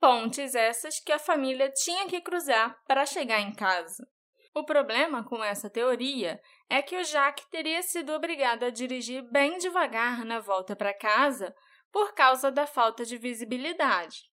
Pontes 0.00 0.54
essas 0.54 0.98
que 0.98 1.12
a 1.12 1.18
família 1.18 1.70
tinha 1.70 2.06
que 2.06 2.22
cruzar 2.22 2.74
para 2.88 3.04
chegar 3.04 3.40
em 3.40 3.52
casa. 3.52 4.08
O 4.54 4.64
problema 4.64 5.22
com 5.22 5.44
essa 5.44 5.70
teoria 5.70 6.40
é 6.70 6.80
que 6.80 6.96
o 6.96 7.02
Jack 7.02 7.50
teria 7.50 7.82
sido 7.82 8.12
obrigado 8.12 8.62
a 8.62 8.70
dirigir 8.70 9.22
bem 9.32 9.58
devagar 9.58 10.24
na 10.24 10.38
volta 10.38 10.76
para 10.76 10.94
casa 10.94 11.52
por 11.92 12.14
causa 12.14 12.50
da 12.50 12.64
falta 12.64 13.04
de 13.04 13.18
visibilidade. 13.18 14.30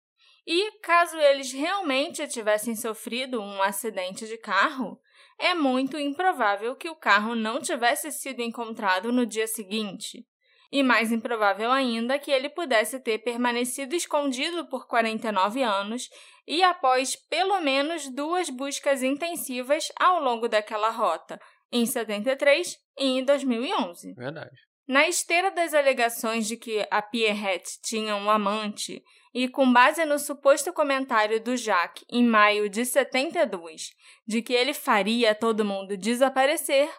E, 0.46 0.80
caso 0.80 1.18
eles 1.18 1.54
realmente 1.54 2.28
tivessem 2.28 2.76
sofrido 2.76 3.42
um 3.42 3.62
acidente 3.64 4.28
de 4.28 4.38
carro, 4.38 5.00
é 5.40 5.54
muito 5.54 5.98
improvável 5.98 6.76
que 6.76 6.90
o 6.90 6.96
carro 6.96 7.36
não 7.36 7.62
tivesse 7.62 8.12
sido 8.12 8.42
encontrado 8.42 9.14
no 9.14 9.26
dia 9.26 9.48
seguinte. 9.48 10.26
E 10.72 10.84
mais 10.84 11.12
improvável 11.12 11.72
ainda 11.72 12.20
que 12.20 12.30
ele 12.30 12.50
pudesse 12.50 13.00
ter 13.00 13.20
permanecido 13.20 13.96
escondido 13.96 14.68
por 14.68 14.88
49 14.88 15.64
anos 15.64 16.10
e 16.46 16.62
após 16.64 17.16
pelo 17.16 17.62
menos 17.62 18.10
duas 18.10 18.50
buscas 18.50 19.02
intensivas 19.02 19.88
ao 19.98 20.22
longo 20.22 20.50
daquela 20.50 20.90
rota, 20.90 21.40
em 21.76 21.86
73 21.86 22.80
e 22.98 23.20
em 23.20 23.26
2011. 23.26 24.14
Verdade. 24.14 24.56
Na 24.88 25.08
esteira 25.08 25.52
das 25.52 25.74
alegações 25.74 26.48
de 26.48 26.56
que 26.56 26.88
a 26.90 27.02
Pierrette 27.02 27.82
tinha 27.82 28.16
um 28.16 28.30
amante, 28.30 29.04
e 29.34 29.50
com 29.50 29.72
base 29.74 30.06
no 30.06 30.18
suposto 30.18 30.72
comentário 30.72 31.44
do 31.44 31.58
Jacques 31.58 32.06
em 32.10 32.24
maio 32.24 32.70
de 32.70 32.86
72 32.86 33.90
de 34.26 34.42
que 34.42 34.54
ele 34.54 34.74
faria 34.74 35.36
todo 35.36 35.66
mundo 35.66 35.98
desaparecer, 35.98 36.90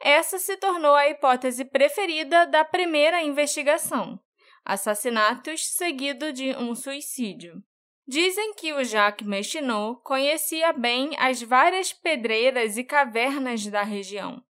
essa 0.00 0.38
se 0.38 0.56
tornou 0.56 0.94
a 0.94 1.08
hipótese 1.08 1.64
preferida 1.64 2.46
da 2.46 2.64
primeira 2.64 3.22
investigação: 3.22 4.18
assassinatos 4.64 5.66
seguido 5.66 6.32
de 6.32 6.56
um 6.56 6.74
suicídio. 6.74 7.62
Dizem 8.06 8.52
que 8.52 8.70
o 8.74 8.84
Jacques 8.84 9.26
Mechinot 9.26 10.00
conhecia 10.02 10.74
bem 10.74 11.12
as 11.18 11.40
várias 11.40 11.90
pedreiras 11.90 12.76
e 12.76 12.84
cavernas 12.84 13.66
da 13.66 13.82
região, 13.82 14.44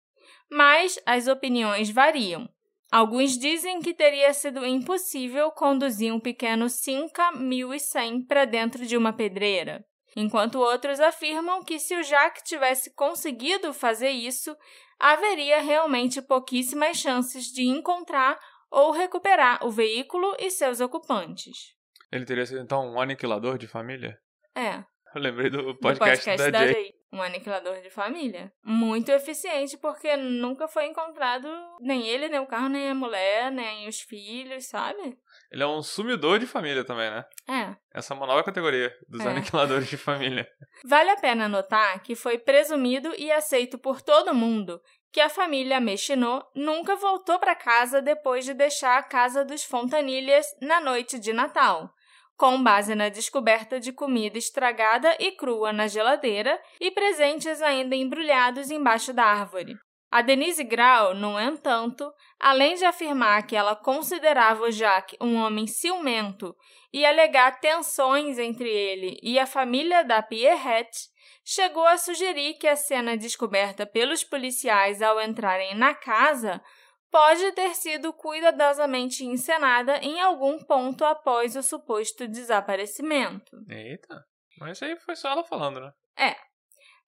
mas 0.51 0.99
as 1.07 1.29
opiniões 1.29 1.89
variam. 1.89 2.49
Alguns 2.91 3.39
dizem 3.39 3.81
que 3.81 3.95
teria 3.95 4.35
sido 4.35 4.67
impossível 4.67 5.53
conduzir 5.53 6.13
um 6.13 6.19
pequeno 6.19 6.69
Cinca 6.69 7.31
1100 7.31 8.27
para 8.27 8.45
dentro 8.45 8.85
de 8.85 8.97
uma 8.97 9.13
pedreira, 9.13 9.87
enquanto 10.17 10.59
outros 10.59 10.99
afirmam 10.99 11.63
que 11.63 11.79
se 11.79 11.95
o 11.95 12.03
Jacques 12.03 12.43
tivesse 12.43 12.93
conseguido 12.95 13.73
fazer 13.73 14.11
isso, 14.11 14.57
haveria 14.99 15.61
realmente 15.61 16.21
pouquíssimas 16.21 16.97
chances 16.97 17.47
de 17.53 17.63
encontrar 17.63 18.37
ou 18.69 18.91
recuperar 18.91 19.65
o 19.65 19.71
veículo 19.71 20.35
e 20.41 20.51
seus 20.51 20.81
ocupantes. 20.81 21.75
Ele 22.13 22.25
teria 22.25 22.47
sido 22.47 22.61
então 22.61 22.87
um 22.93 23.01
aniquilador 23.01 23.59
de 23.59 23.67
família? 23.67 24.19
É, 24.57 24.79
Eu 25.15 25.21
lembrei 25.23 25.51
do 25.51 25.63
do 25.75 25.79
podcast, 25.79 26.37
da, 26.51 26.67
Jay. 26.67 26.93
um 27.13 27.23
aniquilador 27.23 27.81
de 27.81 27.91
família. 27.91 28.53
Muito 28.65 29.11
eficiente, 29.11 29.77
porque 29.79 30.17
nunca 30.17 30.67
foi 30.69 30.87
encontrado 30.87 31.49
nem 31.81 32.07
ele, 32.09 32.29
nem 32.29 32.41
o 32.41 32.47
carro, 32.47 32.69
nem 32.69 32.89
a 32.91 32.95
mulher, 32.95 33.51
nem 33.53 33.87
os 33.89 34.01
filhos, 34.01 34.67
sabe? 34.67 35.17
Ele 35.53 35.63
é 35.63 35.67
um 35.67 35.83
sumidor 35.83 36.39
de 36.41 36.47
família 36.47 36.85
também, 36.85 37.11
né? 37.11 37.25
É. 37.49 37.77
Essa 37.97 38.13
é 38.13 38.17
uma 38.17 38.27
nova 38.27 38.43
categoria 38.43 38.93
dos 39.09 39.25
É. 39.25 39.29
aniquiladores 39.29 39.89
de 39.89 39.97
família. 39.97 40.49
Vale 40.85 41.11
a 41.11 41.17
pena 41.17 41.49
notar 41.49 42.03
que 42.03 42.17
foi 42.17 42.39
presumido 42.39 43.13
e 43.17 43.31
aceito 43.31 43.79
por 43.79 44.03
todo 44.03 44.35
mundo 44.35 44.81
que 45.15 45.21
a 45.21 45.29
família 45.29 45.79
Mechinot 45.79 46.45
nunca 46.57 46.97
voltou 46.97 47.39
para 47.39 47.55
casa 47.55 48.03
depois 48.03 48.45
de 48.45 48.53
deixar 48.53 48.99
a 48.99 49.03
casa 49.05 49.45
dos 49.45 49.63
Fontanilhas 49.63 50.45
na 50.61 50.81
noite 50.81 51.21
de 51.21 51.33
Natal, 51.33 51.89
com 52.37 52.61
base 52.61 52.97
na 52.97 53.09
descoberta 53.09 53.79
de 53.79 53.93
comida 53.93 54.37
estragada 54.37 55.17
e 55.21 55.31
crua 55.31 55.73
na 55.73 55.87
geladeira 55.87 56.61
e 56.81 56.91
presentes 56.91 57.63
ainda 57.63 57.95
embrulhados 57.95 58.73
embaixo 58.73 59.13
da 59.13 59.25
árvore. 59.25 59.77
A 60.11 60.21
Denise 60.21 60.65
Grau, 60.65 61.15
no 61.15 61.39
entanto, 61.39 62.13
além 62.41 62.75
de 62.75 62.85
afirmar 62.85 63.47
que 63.47 63.55
ela 63.55 63.77
considerava 63.77 64.65
o 64.65 64.73
Jacques 64.73 65.17
um 65.21 65.37
homem 65.37 65.69
ciumento 65.69 66.57
e 66.93 67.07
alegar 67.07 67.61
tensões 67.61 68.37
entre 68.37 68.69
ele 68.69 69.17
e 69.23 69.39
a 69.39 69.47
família 69.47 70.03
da 70.03 70.21
Pierrette, 70.21 71.14
chegou 71.45 71.87
a 71.87 71.99
sugerir 71.99 72.55
que 72.55 72.67
a 72.67 72.75
cena 72.75 73.17
descoberta 73.17 73.85
pelos 73.85 74.25
policiais 74.25 75.03
ao 75.03 75.21
entrarem 75.21 75.75
na 75.77 75.95
casa 75.95 76.63
pode 77.11 77.53
ter 77.53 77.75
sido 77.75 78.13
cuidadosamente 78.13 79.25
encenada 79.25 79.99
em 79.99 80.21
algum 80.21 80.59
ponto 80.59 81.05
após 81.05 81.55
o 81.55 81.63
suposto 81.63 82.27
desaparecimento. 82.27 83.57
Eita. 83.69 84.25
Mas 84.59 84.83
aí 84.83 84.97
foi 84.97 85.15
só 85.15 85.29
ela 85.29 85.45
falando, 85.45 85.81
né? 85.81 85.93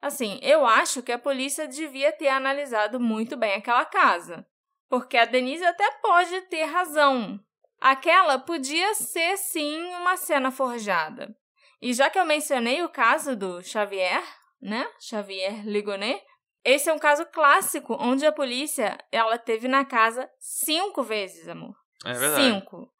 Assim, 0.00 0.38
eu 0.42 0.64
acho 0.64 1.02
que 1.02 1.10
a 1.10 1.18
polícia 1.18 1.66
devia 1.66 2.12
ter 2.12 2.28
analisado 2.28 3.00
muito 3.00 3.36
bem 3.36 3.54
aquela 3.54 3.84
casa. 3.84 4.46
Porque 4.88 5.16
a 5.16 5.24
Denise 5.24 5.64
até 5.64 5.90
pode 6.00 6.42
ter 6.42 6.64
razão. 6.64 7.40
Aquela 7.80 8.38
podia 8.38 8.94
ser, 8.94 9.36
sim, 9.36 9.82
uma 9.94 10.16
cena 10.16 10.50
forjada. 10.50 11.36
E 11.80 11.92
já 11.92 12.08
que 12.10 12.18
eu 12.18 12.24
mencionei 12.24 12.82
o 12.82 12.88
caso 12.88 13.36
do 13.36 13.62
Xavier, 13.62 14.22
né? 14.60 14.88
Xavier 15.00 15.66
Ligonet, 15.66 16.22
esse 16.64 16.88
é 16.88 16.92
um 16.92 16.98
caso 16.98 17.24
clássico 17.26 17.96
onde 18.00 18.26
a 18.26 18.32
polícia 18.32 18.98
ela 19.12 19.38
teve 19.38 19.68
na 19.68 19.84
casa 19.84 20.28
cinco 20.38 21.02
vezes, 21.02 21.48
amor. 21.48 21.74
É 22.04 22.12
verdade. 22.12 22.42
Cinco. 22.42 22.90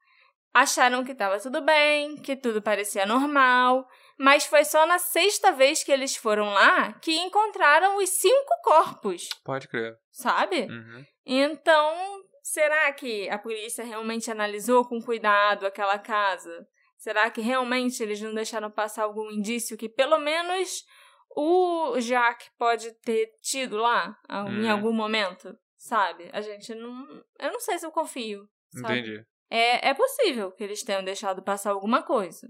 Acharam 0.55 1.05
que 1.05 1.13
estava 1.13 1.39
tudo 1.41 1.61
bem, 1.61 2.17
que 2.17 2.35
tudo 2.37 2.63
parecia 2.63 3.05
normal, 3.05 3.87
mas 4.19 4.47
foi 4.47 4.65
só 4.65 4.87
na 4.87 4.99
sexta 4.99 5.53
vez 5.53 5.85
que 5.85 5.93
eles 5.93 6.17
foram 6.17 6.49
lá 6.51 6.95
que 6.95 7.15
encontraram 7.15 7.99
os 7.99 8.09
cinco 8.09 8.55
corpos, 8.63 9.29
Pode 9.45 9.69
crer. 9.69 9.95
sabe? 10.11 10.63
Uhum. 10.63 11.05
Então, 11.27 12.23
será 12.43 12.91
que 12.93 13.29
a 13.29 13.39
polícia 13.39 13.85
realmente 13.85 14.31
analisou 14.31 14.87
com 14.89 15.03
cuidado 15.03 15.67
aquela 15.67 15.99
casa? 15.99 16.67
Será 16.97 17.31
que 17.31 17.41
realmente 17.41 18.03
eles 18.03 18.21
não 18.21 18.35
deixaram 18.35 18.71
passar 18.71 19.05
algum 19.05 19.31
indício 19.31 19.77
que 19.77 19.89
pelo 19.89 20.19
menos 20.19 20.85
o 21.31 22.01
Jacques 22.01 22.51
pode 22.59 22.93
ter 23.03 23.31
tido 23.43 23.77
lá 23.77 24.19
ah, 24.29 24.47
em 24.49 24.65
Hum. 24.67 24.71
algum 24.71 24.93
momento? 24.93 25.57
Sabe? 25.77 26.29
A 26.33 26.41
gente 26.41 26.75
não. 26.75 27.07
Eu 27.39 27.53
não 27.53 27.61
sei 27.61 27.79
se 27.79 27.87
eu 27.87 27.93
confio. 27.93 28.49
Sabe? 28.73 28.99
Entendi. 29.01 29.25
É, 29.49 29.91
é 29.91 29.95
possível 29.95 30.51
que 30.51 30.65
eles 30.65 30.83
tenham 30.83 31.05
deixado 31.05 31.43
passar 31.43 31.71
alguma 31.71 32.03
coisa. 32.03 32.49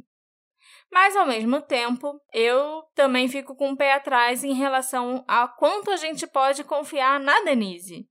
Mas, 0.90 1.16
ao 1.16 1.26
mesmo 1.26 1.61
tempo, 1.61 2.20
eu 2.32 2.82
também 2.94 3.28
fico 3.28 3.54
com 3.54 3.72
o 3.72 3.76
pé 3.76 3.92
atrás 3.92 4.42
em 4.44 4.54
relação 4.54 5.24
a 5.28 5.46
quanto 5.46 5.90
a 5.90 5.96
gente 5.96 6.26
pode 6.26 6.64
confiar 6.64 7.20
na 7.20 7.40
Denise, 7.42 8.09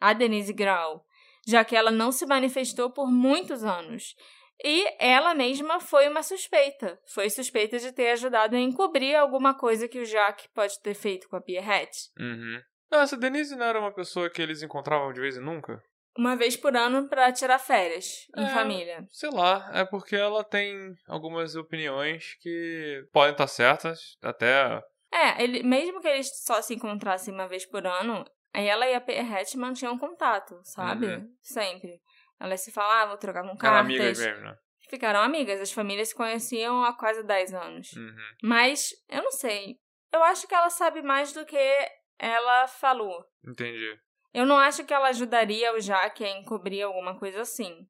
a 0.00 0.12
Denise 0.12 0.52
Grau, 0.52 1.04
já 1.46 1.64
que 1.64 1.76
ela 1.76 1.90
não 1.90 2.10
se 2.10 2.24
manifestou 2.24 2.90
por 2.90 3.10
muitos 3.10 3.64
anos. 3.64 4.14
E 4.64 4.86
ela 4.98 5.34
mesma 5.34 5.80
foi 5.80 6.08
uma 6.08 6.22
suspeita. 6.22 6.98
Foi 7.06 7.28
suspeita 7.28 7.78
de 7.78 7.92
ter 7.92 8.10
ajudado 8.12 8.54
a 8.54 8.60
encobrir 8.60 9.14
alguma 9.16 9.54
coisa 9.54 9.88
que 9.88 9.98
o 9.98 10.04
Jacques 10.04 10.46
pode 10.54 10.80
ter 10.80 10.94
feito 10.94 11.28
com 11.28 11.36
a 11.36 11.40
Pierrette. 11.40 12.10
Uhum. 12.18 12.60
Não, 12.90 13.00
essa 13.00 13.16
Denise 13.16 13.56
não 13.56 13.66
era 13.66 13.80
uma 13.80 13.92
pessoa 13.92 14.30
que 14.30 14.40
eles 14.40 14.62
encontravam 14.62 15.12
de 15.12 15.20
vez 15.20 15.36
em 15.36 15.40
nunca? 15.40 15.82
Uma 16.16 16.36
vez 16.36 16.56
por 16.56 16.76
ano 16.76 17.08
para 17.08 17.32
tirar 17.32 17.58
férias 17.58 18.26
em 18.36 18.44
É. 18.44 18.48
família. 18.50 19.06
Sei 19.10 19.30
lá, 19.30 19.70
é 19.72 19.84
porque 19.84 20.14
ela 20.14 20.44
tem 20.44 20.94
algumas 21.08 21.56
opiniões 21.56 22.36
que 22.40 23.02
podem 23.12 23.32
estar 23.32 23.46
certas, 23.46 24.18
até. 24.22 24.82
É, 25.10 25.42
ele, 25.42 25.62
mesmo 25.62 26.00
que 26.00 26.08
eles 26.08 26.28
só 26.44 26.60
se 26.60 26.74
encontrassem 26.74 27.32
uma 27.32 27.48
vez 27.48 27.64
por 27.64 27.86
ano, 27.86 28.24
ela 28.52 28.86
e 28.86 28.94
a 28.94 29.00
Perrette 29.00 29.56
mantinham 29.56 29.96
contato, 29.98 30.60
sabe? 30.64 31.06
Uhum. 31.06 31.34
Sempre. 31.40 31.98
Elas 32.40 32.60
se 32.60 32.72
falavam, 32.72 33.16
trocavam 33.16 33.50
Eram 33.50 33.58
cartas. 33.58 33.80
amigas 33.80 34.18
mesmo, 34.18 34.42
né? 34.42 34.56
Ficaram 34.88 35.20
amigas. 35.20 35.60
As 35.60 35.72
famílias 35.72 36.08
se 36.08 36.14
conheciam 36.14 36.84
há 36.84 36.92
quase 36.92 37.22
10 37.22 37.54
anos. 37.54 37.92
Uhum. 37.92 38.16
Mas, 38.42 38.90
eu 39.08 39.22
não 39.22 39.30
sei. 39.30 39.76
Eu 40.12 40.22
acho 40.24 40.46
que 40.46 40.54
ela 40.54 40.68
sabe 40.68 41.02
mais 41.02 41.32
do 41.32 41.46
que 41.46 41.56
ela 42.18 42.66
falou. 42.68 43.24
Entendi. 43.46 43.98
Eu 44.34 44.46
não 44.46 44.58
acho 44.58 44.84
que 44.84 44.92
ela 44.92 45.08
ajudaria 45.08 45.74
o 45.74 45.80
Jaque 45.80 46.24
a 46.24 46.30
encobrir 46.30 46.82
alguma 46.82 47.18
coisa 47.18 47.42
assim. 47.42 47.86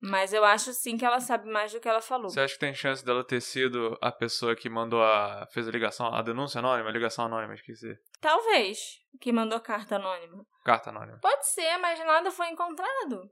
Mas 0.00 0.34
eu 0.34 0.44
acho 0.44 0.72
sim 0.74 0.98
que 0.98 1.04
ela 1.04 1.18
sabe 1.18 1.48
mais 1.48 1.72
do 1.72 1.80
que 1.80 1.88
ela 1.88 2.02
falou. 2.02 2.28
Você 2.28 2.40
acha 2.40 2.52
que 2.52 2.60
tem 2.60 2.74
chance 2.74 3.02
dela 3.02 3.24
ter 3.24 3.40
sido 3.40 3.96
a 4.02 4.12
pessoa 4.12 4.54
que 4.54 4.68
mandou 4.68 5.02
a. 5.02 5.46
fez 5.50 5.66
a 5.66 5.70
ligação, 5.70 6.14
a 6.14 6.20
denúncia 6.20 6.58
anônima? 6.58 6.90
A 6.90 6.92
ligação 6.92 7.24
anônima, 7.24 7.54
esqueci. 7.54 7.98
Talvez. 8.20 8.78
Que 9.18 9.32
mandou 9.32 9.58
carta 9.60 9.96
anônima. 9.96 10.44
Carta 10.62 10.90
anônima. 10.90 11.18
Pode 11.22 11.48
ser, 11.48 11.78
mas 11.78 11.98
nada 12.00 12.30
foi 12.30 12.48
encontrado. 12.48 13.30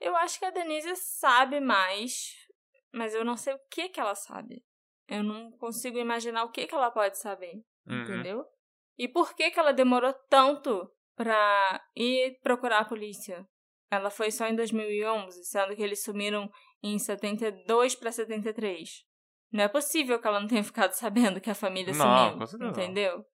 Eu 0.00 0.16
acho 0.16 0.38
que 0.38 0.44
a 0.46 0.50
Denise 0.50 0.96
sabe 0.96 1.60
mais, 1.60 2.32
mas 2.92 3.14
eu 3.14 3.24
não 3.24 3.36
sei 3.36 3.54
o 3.54 3.60
que 3.70 3.88
que 3.88 4.00
ela 4.00 4.14
sabe. 4.14 4.64
Eu 5.06 5.22
não 5.22 5.50
consigo 5.52 5.98
imaginar 5.98 6.44
o 6.44 6.50
que 6.50 6.66
que 6.66 6.74
ela 6.74 6.90
pode 6.90 7.18
saber, 7.18 7.62
Uhum. 7.86 8.02
entendeu? 8.02 8.44
E 8.98 9.08
por 9.08 9.34
que 9.34 9.50
que 9.50 9.58
ela 9.58 9.72
demorou 9.72 10.12
tanto 10.28 10.90
pra 11.16 11.82
ir 11.96 12.38
procurar 12.42 12.78
a 12.80 12.84
polícia? 12.84 13.46
Ela 13.90 14.08
foi 14.10 14.30
só 14.30 14.46
em 14.46 14.54
2011, 14.54 15.44
sendo 15.44 15.74
que 15.74 15.82
eles 15.82 16.02
sumiram 16.02 16.50
em 16.82 16.98
72 16.98 17.94
pra 17.96 18.12
73. 18.12 19.04
Não 19.52 19.64
é 19.64 19.68
possível 19.68 20.18
que 20.20 20.26
ela 20.28 20.38
não 20.40 20.46
tenha 20.46 20.62
ficado 20.62 20.92
sabendo 20.92 21.40
que 21.40 21.50
a 21.50 21.54
família 21.54 21.92
Não, 21.92 21.98
sumiu, 22.30 22.46
certeza 22.46 22.58
não. 22.58 22.70
entendeu? 22.70 23.24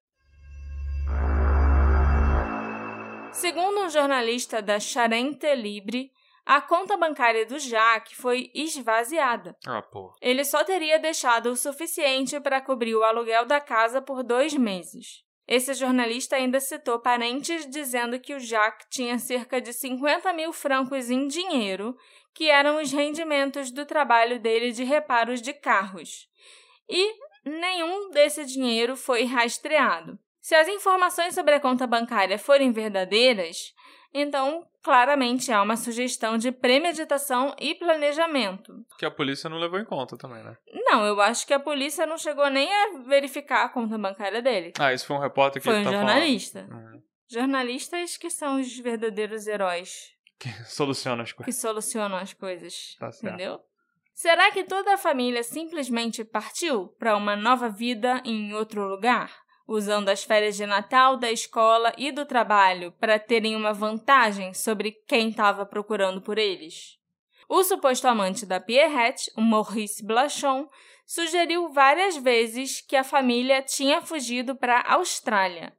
Segundo 3.32 3.80
um 3.82 3.88
jornalista 3.90 4.62
da 4.62 4.80
Charente 4.80 5.54
Libre, 5.54 6.10
a 6.46 6.60
conta 6.60 6.96
bancária 6.96 7.44
do 7.44 7.58
Jaque 7.58 8.14
foi 8.14 8.52
esvaziada. 8.54 9.56
Ah, 9.66 9.82
pô. 9.82 10.14
Ele 10.22 10.44
só 10.44 10.62
teria 10.62 10.96
deixado 10.96 11.50
o 11.50 11.56
suficiente 11.56 12.38
para 12.38 12.60
cobrir 12.60 12.94
o 12.94 13.02
aluguel 13.02 13.44
da 13.44 13.60
casa 13.60 14.00
por 14.00 14.22
dois 14.22 14.54
meses. 14.54 15.24
Esse 15.48 15.74
jornalista 15.74 16.36
ainda 16.36 16.60
citou 16.60 17.00
parentes 17.00 17.68
dizendo 17.68 18.20
que 18.20 18.32
o 18.32 18.38
Jacques 18.38 18.86
tinha 18.88 19.18
cerca 19.18 19.60
de 19.60 19.72
50 19.72 20.32
mil 20.32 20.52
francos 20.52 21.10
em 21.10 21.26
dinheiro, 21.26 21.96
que 22.32 22.48
eram 22.48 22.80
os 22.80 22.92
rendimentos 22.92 23.72
do 23.72 23.84
trabalho 23.84 24.38
dele 24.38 24.70
de 24.70 24.84
reparos 24.84 25.42
de 25.42 25.52
carros. 25.52 26.28
E 26.88 27.12
nenhum 27.44 28.10
desse 28.10 28.44
dinheiro 28.44 28.96
foi 28.96 29.24
rastreado. 29.24 30.16
Se 30.40 30.54
as 30.54 30.68
informações 30.68 31.34
sobre 31.34 31.54
a 31.54 31.60
conta 31.60 31.88
bancária 31.88 32.38
forem 32.38 32.70
verdadeiras, 32.70 33.74
então 34.12 34.66
claramente 34.82 35.50
há 35.52 35.60
uma 35.62 35.76
sugestão 35.76 36.38
de 36.38 36.52
premeditação 36.52 37.54
e 37.60 37.74
planejamento. 37.74 38.72
Que 38.98 39.04
a 39.04 39.10
polícia 39.10 39.50
não 39.50 39.58
levou 39.58 39.78
em 39.80 39.84
conta 39.84 40.16
também, 40.16 40.42
né? 40.44 40.56
Não, 40.72 41.04
eu 41.04 41.20
acho 41.20 41.46
que 41.46 41.52
a 41.52 41.58
polícia 41.60 42.06
não 42.06 42.16
chegou 42.16 42.48
nem 42.48 42.72
a 42.72 42.98
verificar 43.06 43.64
a 43.64 43.68
conta 43.68 43.98
bancária 43.98 44.40
dele. 44.40 44.72
Ah, 44.78 44.92
isso 44.92 45.06
foi 45.06 45.16
um 45.16 45.20
repórter 45.20 45.60
que 45.60 45.68
Foi 45.68 45.80
um 45.80 45.84
tá 45.84 45.90
jornalista. 45.90 46.68
Uhum. 46.70 47.02
Jornalistas 47.28 48.16
que 48.16 48.30
são 48.30 48.60
os 48.60 48.78
verdadeiros 48.78 49.46
heróis 49.48 50.12
Que 50.38 50.48
soluciona 50.64 51.22
as 51.24 51.32
coisas. 51.32 51.54
que 51.54 51.60
solucionam 51.60 52.16
as 52.16 52.32
coisas. 52.32 52.96
Tá 52.98 53.10
certo. 53.10 53.34
entendeu? 53.34 53.60
Será 54.14 54.50
que 54.50 54.64
toda 54.64 54.94
a 54.94 54.98
família 54.98 55.42
simplesmente 55.42 56.24
partiu 56.24 56.88
para 56.98 57.16
uma 57.16 57.36
nova 57.36 57.68
vida 57.68 58.22
em 58.24 58.54
outro 58.54 58.86
lugar? 58.88 59.30
Usando 59.66 60.08
as 60.08 60.22
férias 60.22 60.56
de 60.56 60.64
Natal, 60.64 61.16
da 61.16 61.30
escola 61.30 61.92
e 61.98 62.12
do 62.12 62.24
trabalho 62.24 62.92
para 63.00 63.18
terem 63.18 63.56
uma 63.56 63.72
vantagem 63.72 64.54
sobre 64.54 64.92
quem 65.06 65.30
estava 65.30 65.66
procurando 65.66 66.20
por 66.20 66.38
eles? 66.38 66.96
O 67.48 67.62
suposto 67.64 68.06
amante 68.06 68.46
da 68.46 68.60
Pierrette, 68.60 69.30
o 69.36 69.40
Maurice 69.40 70.04
Blachon, 70.04 70.68
sugeriu 71.04 71.68
várias 71.68 72.16
vezes 72.16 72.80
que 72.80 72.96
a 72.96 73.04
família 73.04 73.62
tinha 73.62 74.00
fugido 74.00 74.54
para 74.54 74.78
a 74.78 74.94
Austrália. 74.94 75.72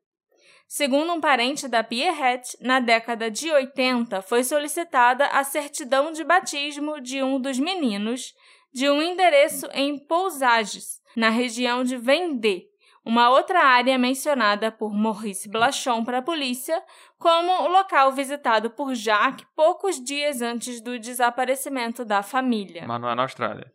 Segundo 0.67 1.13
um 1.13 1.21
parente 1.21 1.65
da 1.67 1.81
Pierrette, 1.81 2.57
na 2.59 2.81
década 2.81 3.31
de 3.31 3.49
80 3.49 4.21
foi 4.21 4.43
solicitada 4.43 5.25
a 5.27 5.43
certidão 5.45 6.11
de 6.11 6.25
batismo 6.25 6.99
de 6.99 7.23
um 7.23 7.39
dos 7.39 7.57
meninos 7.57 8.33
de 8.73 8.89
um 8.89 9.01
endereço 9.01 9.67
em 9.73 9.97
Pousages, 9.97 11.01
na 11.15 11.29
região 11.29 11.83
de 11.83 11.97
Vendée, 11.97 12.66
Uma 13.07 13.29
outra 13.29 13.63
área 13.63 13.97
mencionada 13.97 14.69
por 14.69 14.93
Maurice 14.93 15.47
Blachon 15.47 16.03
para 16.03 16.17
a 16.17 16.21
polícia 16.21 16.83
como 17.17 17.63
o 17.63 17.67
local 17.69 18.11
visitado 18.11 18.69
por 18.69 18.93
Jacques 18.93 19.47
poucos 19.55 20.03
dias 20.03 20.41
antes 20.41 20.81
do 20.81 20.99
desaparecimento 20.99 22.03
da 22.03 22.21
família. 22.21 22.83
Mas 22.85 22.99
não 22.99 23.09
é 23.09 23.15
na 23.15 23.21
Austrália. 23.21 23.71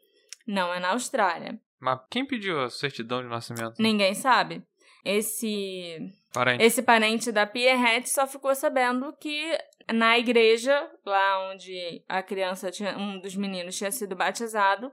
Não 0.47 0.75
é 0.75 0.79
na 0.79 0.91
Austrália. 0.91 1.59
Mas 1.81 1.99
quem 2.11 2.27
pediu 2.27 2.61
a 2.61 2.69
certidão 2.69 3.23
de 3.23 3.29
nascimento? 3.29 3.81
Ninguém 3.81 4.15
sabe. 4.15 4.63
Esse 5.03 6.13
Parente. 6.31 6.63
esse 6.63 6.83
parente 6.83 7.33
da 7.33 7.47
Pierrette 7.47 8.11
só 8.11 8.27
ficou 8.27 8.55
sabendo 8.55 9.15
que 9.19 9.59
na 9.91 10.19
igreja, 10.19 10.91
lá 11.07 11.51
onde 11.51 12.05
a 12.07 12.23
criança 12.23 12.71
tinha, 12.71 12.97
um 12.99 13.19
dos 13.19 13.35
meninos 13.35 13.77
tinha 13.77 13.91
sido 13.91 14.15
batizado, 14.15 14.93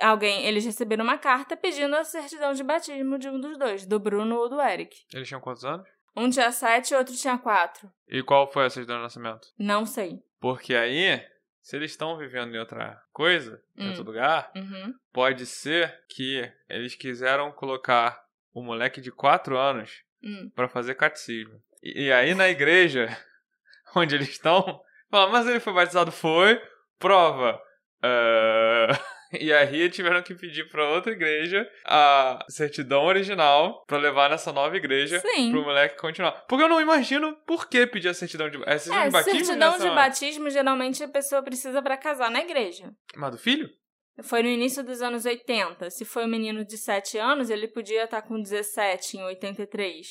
alguém, 0.00 0.44
eles 0.46 0.64
receberam 0.64 1.04
uma 1.04 1.18
carta 1.18 1.56
pedindo 1.56 1.94
a 1.96 2.04
certidão 2.04 2.52
de 2.52 2.62
batismo 2.62 3.18
de 3.18 3.28
um 3.28 3.40
dos 3.40 3.58
dois, 3.58 3.86
do 3.86 3.98
Bruno 3.98 4.36
ou 4.36 4.48
do 4.48 4.60
Eric. 4.60 4.96
Eles 5.12 5.28
tinham 5.28 5.40
quantos 5.40 5.64
anos? 5.64 5.88
Um 6.16 6.28
tinha 6.30 6.50
sete 6.50 6.92
e 6.92 6.96
outro 6.96 7.14
tinha 7.14 7.38
quatro. 7.38 7.90
E 8.08 8.22
qual 8.22 8.50
foi 8.50 8.66
a 8.66 8.70
certidão 8.70 8.96
de 8.96 9.02
nascimento? 9.04 9.48
Não 9.58 9.86
sei. 9.86 10.20
Porque 10.40 10.74
aí, 10.74 11.20
se 11.62 11.76
eles 11.76 11.90
estão 11.92 12.16
vivendo 12.16 12.54
em 12.54 12.58
outra 12.58 13.00
coisa, 13.12 13.62
em 13.76 13.84
Hum. 13.84 13.88
outro 13.88 14.04
lugar, 14.04 14.50
Uhum. 14.56 14.94
pode 15.12 15.46
ser 15.46 16.00
que 16.08 16.50
eles 16.68 16.94
quiseram 16.94 17.52
colocar 17.52 18.20
o 18.52 18.62
moleque 18.62 19.00
de 19.00 19.12
4 19.12 19.56
anos 19.56 20.02
Hum. 20.22 20.50
pra 20.54 20.68
fazer 20.68 20.94
catecismo. 20.96 21.62
E, 21.82 22.06
e 22.06 22.12
aí 22.12 22.34
na 22.34 22.48
igreja, 22.48 23.06
onde 23.94 24.14
eles 24.16 24.28
estão, 24.30 24.80
fala, 25.10 25.30
mas 25.30 25.46
ele 25.46 25.60
foi 25.60 25.72
batizado? 25.72 26.10
Foi. 26.10 26.60
Prova. 26.98 27.60
"Ah", 28.02 28.88
E 29.40 29.52
aí 29.52 29.90
tiveram 29.90 30.22
que 30.22 30.34
pedir 30.34 30.68
pra 30.70 30.88
outra 30.88 31.12
igreja 31.12 31.68
a 31.84 32.38
certidão 32.48 33.04
original 33.04 33.84
pra 33.86 33.98
levar 33.98 34.30
nessa 34.30 34.52
nova 34.52 34.76
igreja 34.76 35.20
Sim. 35.20 35.50
pro 35.50 35.62
moleque 35.62 35.98
continuar. 35.98 36.32
Porque 36.48 36.64
eu 36.64 36.68
não 36.68 36.80
imagino 36.80 37.36
por 37.46 37.68
que 37.68 37.86
pedir 37.86 38.08
a 38.08 38.14
certidão 38.14 38.48
de, 38.48 38.56
é 38.64 38.78
certidão 38.78 39.02
É, 39.02 39.06
de 39.06 39.12
batismo. 39.12 39.44
certidão 39.44 39.78
de 39.78 39.90
batismo 39.90 40.50
geralmente 40.50 41.02
a 41.04 41.08
pessoa 41.08 41.42
precisa 41.42 41.82
pra 41.82 41.96
casar 41.96 42.30
na 42.30 42.40
igreja. 42.40 42.90
Mas 43.16 43.30
do 43.32 43.38
filho? 43.38 43.68
Foi 44.22 44.42
no 44.42 44.48
início 44.48 44.82
dos 44.82 45.00
anos 45.02 45.24
80. 45.26 45.90
Se 45.90 46.04
foi 46.04 46.24
um 46.24 46.28
menino 46.28 46.64
de 46.64 46.76
7 46.76 47.18
anos, 47.18 47.50
ele 47.50 47.68
podia 47.68 48.04
estar 48.04 48.22
com 48.22 48.40
17 48.40 49.16
em 49.18 49.22
83. 49.24 50.06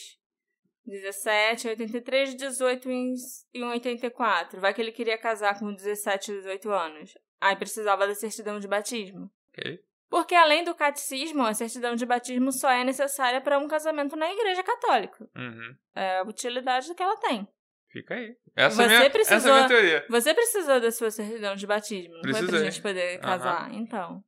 17 0.85 1.67
em 1.67 1.69
83, 1.71 2.35
18 2.35 2.89
em, 2.89 3.13
em 3.53 3.63
84. 3.63 4.61
Vai 4.61 4.73
que 4.73 4.81
ele 4.81 4.91
queria 4.93 5.17
casar 5.17 5.59
com 5.59 5.73
17, 5.73 6.31
18 6.31 6.71
anos. 6.71 7.11
Aí 7.39 7.55
precisava 7.55 8.07
da 8.07 8.15
certidão 8.15 8.59
de 8.59 8.67
batismo. 8.67 9.29
Ok. 9.49 9.79
Porque 10.09 10.33
além 10.33 10.63
do 10.63 10.73
catecismo, 10.73 11.43
a 11.43 11.53
certidão 11.53 11.95
de 11.95 12.05
batismo 12.05 12.51
só 12.51 12.69
é 12.71 12.83
necessária 12.83 13.41
para 13.41 13.59
um 13.59 13.67
casamento 13.67 14.15
na 14.15 14.31
igreja 14.31 14.63
católica. 14.63 15.27
Uhum. 15.35 15.75
É 15.93 16.19
a 16.19 16.23
utilidade 16.23 16.93
que 16.95 17.03
ela 17.03 17.17
tem. 17.17 17.47
Fica 17.89 18.13
aí. 18.15 18.35
Essa, 18.55 18.75
Você 18.75 18.83
é 18.83 18.97
minha, 18.97 19.09
precisou- 19.09 19.37
essa 19.37 19.49
é 19.49 19.51
a 19.51 19.55
minha 19.55 19.67
teoria. 19.67 20.05
Você 20.09 20.33
precisou 20.33 20.79
da 20.79 20.91
sua 20.91 21.11
certidão 21.11 21.55
de 21.55 21.67
batismo, 21.67 22.13
não 22.15 22.21
foi 22.21 22.31
pra 22.31 22.39
Precisei. 22.39 22.71
gente 22.71 22.81
poder 22.81 23.19
casar. 23.19 23.73
Então. 23.73 24.23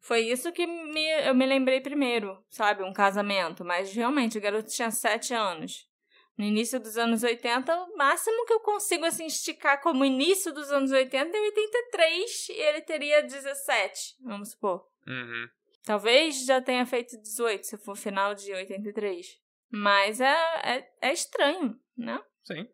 Foi 0.00 0.20
isso 0.20 0.52
que 0.52 0.64
me, 0.66 1.04
eu 1.26 1.34
me 1.34 1.44
lembrei 1.46 1.80
primeiro, 1.80 2.40
sabe? 2.48 2.84
Um 2.84 2.92
casamento. 2.92 3.64
Mas 3.64 3.92
realmente, 3.92 4.38
o 4.38 4.40
garoto 4.40 4.70
tinha 4.70 4.90
7 4.90 5.34
anos. 5.34 5.88
No 6.36 6.44
início 6.44 6.78
dos 6.78 6.98
anos 6.98 7.22
80, 7.22 7.74
o 7.74 7.96
máximo 7.96 8.44
que 8.44 8.52
eu 8.52 8.60
consigo 8.60 9.06
assim 9.06 9.26
esticar 9.26 9.80
como 9.80 10.04
início 10.04 10.52
dos 10.52 10.70
anos 10.70 10.92
80 10.92 11.34
é 11.34 11.40
83 11.40 12.48
e 12.50 12.52
ele 12.52 12.80
teria 12.82 13.22
17, 13.22 14.16
vamos 14.20 14.50
supor. 14.50 14.86
Uhum. 15.06 15.48
Talvez 15.82 16.44
já 16.44 16.60
tenha 16.60 16.84
feito 16.84 17.16
18, 17.20 17.64
se 17.64 17.78
for 17.78 17.96
final 17.96 18.34
de 18.34 18.52
83. 18.52 19.26
Mas 19.70 20.20
é, 20.20 20.36
é, 20.62 20.90
é 21.00 21.12
estranho, 21.12 21.78
né? 21.96 22.20
Sim. 22.44 22.68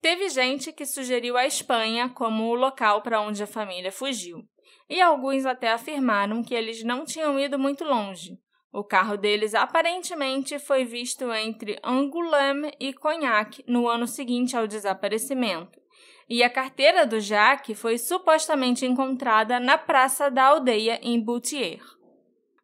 Teve 0.00 0.28
gente 0.28 0.72
que 0.72 0.84
sugeriu 0.84 1.36
a 1.36 1.46
Espanha 1.46 2.08
como 2.08 2.44
o 2.44 2.54
local 2.54 3.02
para 3.02 3.20
onde 3.20 3.42
a 3.42 3.46
família 3.46 3.90
fugiu. 3.90 4.46
E 4.88 5.00
alguns 5.00 5.46
até 5.46 5.72
afirmaram 5.72 6.42
que 6.42 6.54
eles 6.54 6.84
não 6.84 7.04
tinham 7.04 7.38
ido 7.40 7.58
muito 7.58 7.82
longe. 7.82 8.38
O 8.76 8.84
carro 8.84 9.16
deles 9.16 9.54
aparentemente 9.54 10.58
foi 10.58 10.84
visto 10.84 11.32
entre 11.32 11.78
Angoulême 11.82 12.70
e 12.78 12.92
Cognac 12.92 13.64
no 13.66 13.88
ano 13.88 14.06
seguinte 14.06 14.54
ao 14.54 14.66
desaparecimento. 14.66 15.80
E 16.28 16.42
a 16.42 16.50
carteira 16.50 17.06
do 17.06 17.18
Jacques 17.18 17.80
foi 17.80 17.96
supostamente 17.96 18.84
encontrada 18.84 19.58
na 19.58 19.78
praça 19.78 20.30
da 20.30 20.44
aldeia 20.44 21.00
em 21.02 21.18
Boutier. 21.18 21.80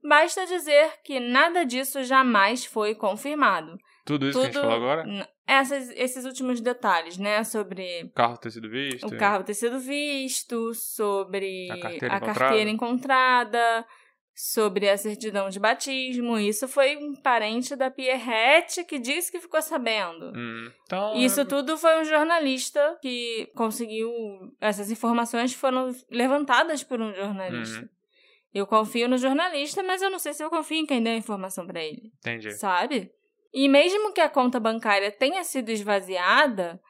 Basta 0.06 0.44
dizer 0.44 1.00
que 1.02 1.18
nada 1.18 1.64
disso 1.64 2.04
jamais 2.04 2.66
foi 2.66 2.94
confirmado. 2.94 3.78
Tudo 4.04 4.28
isso 4.28 4.38
que 4.38 4.44
a 4.44 4.50
gente 4.50 4.60
falou 4.60 4.76
agora? 4.76 5.26
Essas, 5.46 5.88
esses 5.96 6.26
últimos 6.26 6.60
detalhes, 6.60 7.16
né? 7.16 7.42
Sobre 7.42 8.04
O 8.04 8.10
carro 8.10 8.36
ter 8.36 8.50
sido 8.50 8.68
visto. 8.68 9.06
o 9.06 9.16
carro 9.16 9.44
ter 9.44 9.54
sido 9.54 9.78
visto, 9.78 10.74
sobre 10.74 11.70
A 11.70 11.78
carteira 11.80 12.14
a 12.14 12.16
encontrada. 12.16 12.38
carteira 12.38 12.70
encontrada, 12.70 13.86
sobre 14.34 14.88
a 14.88 14.96
certidão 14.96 15.48
de 15.48 15.60
batismo. 15.60 16.38
Isso 16.38 16.66
foi 16.66 16.96
um 16.96 17.14
parente 17.14 17.76
da 17.76 17.90
Pierrette 17.90 18.84
que 18.84 18.98
disse 18.98 19.30
que 19.30 19.40
ficou 19.40 19.60
sabendo. 19.60 20.32
Hum. 20.34 20.70
Então, 20.84 21.14
Isso 21.16 21.44
tudo 21.44 21.76
foi 21.76 22.00
um 22.00 22.04
jornalista 22.04 22.98
que 23.00 23.50
conseguiu. 23.54 24.10
Essas 24.60 24.90
informações 24.90 25.52
foram 25.52 25.94
levantadas 26.10 26.82
por 26.82 27.00
um 27.00 27.14
jornalista. 27.14 27.80
Uhum. 27.80 27.88
Eu 28.54 28.66
confio 28.66 29.08
no 29.08 29.16
jornalista, 29.16 29.82
mas 29.82 30.02
eu 30.02 30.10
não 30.10 30.18
sei 30.18 30.34
se 30.34 30.44
eu 30.44 30.50
confio 30.50 30.78
em 30.78 30.86
quem 30.86 31.02
deu 31.02 31.14
a 31.14 31.16
informação 31.16 31.66
pra 31.66 31.82
ele 31.82 32.12
Entendi. 32.18 32.50
sabe? 32.52 33.10
E 33.52 33.68
mesmo 33.68 34.12
que 34.12 34.20
a 34.20 34.28
conta 34.28 34.60
bancária 34.60 35.10
tenha 35.10 35.42
sido 35.42 35.70
esvaziada, 35.70 36.80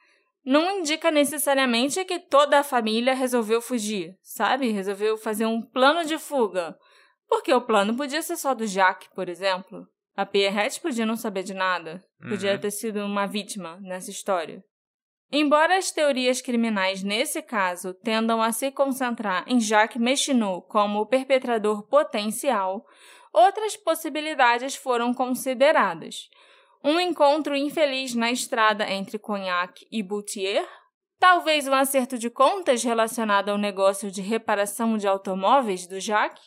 não 0.45 0.79
indica 0.79 1.09
necessariamente 1.09 2.03
que 2.03 2.19
toda 2.19 2.59
a 2.59 2.63
família 2.63 3.13
resolveu 3.13 3.61
fugir, 3.61 4.17
sabe? 4.21 4.71
Resolveu 4.71 5.17
fazer 5.17 5.45
um 5.45 5.61
plano 5.61 6.05
de 6.05 6.17
fuga. 6.17 6.77
Porque 7.27 7.53
o 7.53 7.61
plano 7.61 7.95
podia 7.95 8.21
ser 8.21 8.35
só 8.37 8.53
do 8.53 8.65
Jack, 8.67 9.07
por 9.15 9.29
exemplo. 9.29 9.87
A 10.15 10.25
Pierrette 10.25 10.79
podia 10.79 11.05
não 11.05 11.15
saber 11.15 11.43
de 11.43 11.53
nada. 11.53 12.03
Podia 12.29 12.53
Uhum. 12.53 12.59
ter 12.59 12.71
sido 12.71 13.03
uma 13.03 13.25
vítima 13.25 13.77
nessa 13.81 14.11
história. 14.11 14.63
Embora 15.31 15.75
as 15.77 15.89
teorias 15.89 16.41
criminais 16.41 17.01
nesse 17.01 17.41
caso 17.41 17.93
tendam 17.95 18.39
a 18.39 18.51
se 18.51 18.69
concentrar 18.69 19.43
em 19.47 19.59
Jacques 19.59 19.99
Méchinot 19.99 20.67
como 20.67 20.99
o 20.99 21.05
perpetrador 21.07 21.87
potencial, 21.87 22.85
outras 23.33 23.75
possibilidades 23.75 24.75
foram 24.75 25.11
consideradas. 25.11 26.29
Um 26.83 26.99
encontro 26.99 27.55
infeliz 27.55 28.13
na 28.13 28.31
estrada 28.31 28.87
entre 28.87 29.17
Cognac 29.17 29.87
e 29.91 30.03
Boutier, 30.03 30.67
talvez 31.17 31.67
um 31.67 31.73
acerto 31.73 32.15
de 32.19 32.29
contas 32.29 32.83
relacionado 32.83 33.49
ao 33.49 33.57
negócio 33.57 34.11
de 34.11 34.21
reparação 34.21 34.97
de 34.97 35.07
automóveis 35.07 35.87
do 35.87 35.99
Jacques. 35.99 36.43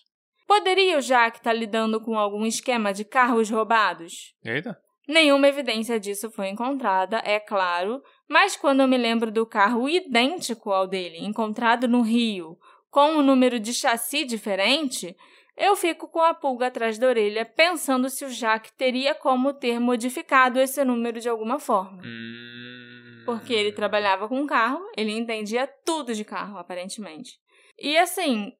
Poderia 0.46 0.98
o 0.98 1.00
Jacques 1.00 1.40
estar 1.40 1.52
lidando 1.52 2.00
com 2.00 2.18
algum 2.18 2.46
esquema 2.46 2.92
de 2.92 3.04
carros 3.04 3.50
roubados? 3.50 4.34
Eita. 4.44 4.78
Nenhuma 5.08 5.48
evidência 5.48 6.00
disso 6.00 6.30
foi 6.30 6.48
encontrada, 6.48 7.22
é 7.24 7.38
claro, 7.38 8.02
mas 8.28 8.56
quando 8.56 8.80
eu 8.80 8.88
me 8.88 8.96
lembro 8.96 9.30
do 9.30 9.46
carro 9.46 9.88
idêntico 9.88 10.72
ao 10.72 10.86
dele, 10.86 11.18
encontrado 11.18 11.86
no 11.86 12.02
Rio, 12.02 12.58
com 12.90 13.12
um 13.12 13.22
número 13.22 13.60
de 13.60 13.72
chassi 13.72 14.24
diferente, 14.24 15.16
eu 15.56 15.76
fico 15.76 16.08
com 16.08 16.20
a 16.20 16.34
pulga 16.34 16.66
atrás 16.66 16.98
da 16.98 17.06
orelha 17.06 17.44
pensando 17.44 18.10
se 18.10 18.24
o 18.24 18.30
Jacques 18.30 18.72
teria 18.76 19.14
como 19.14 19.54
ter 19.54 19.78
modificado 19.78 20.60
esse 20.60 20.84
número 20.84 21.20
de 21.20 21.28
alguma 21.28 21.58
forma. 21.60 22.02
Hum. 22.04 23.22
Porque 23.24 23.54
ele 23.54 23.72
trabalhava 23.72 24.28
com 24.28 24.46
carro, 24.46 24.84
ele 24.96 25.12
entendia 25.12 25.66
tudo 25.84 26.14
de 26.14 26.24
carro, 26.24 26.58
aparentemente. 26.58 27.38
E 27.78 27.96
assim, 27.96 28.52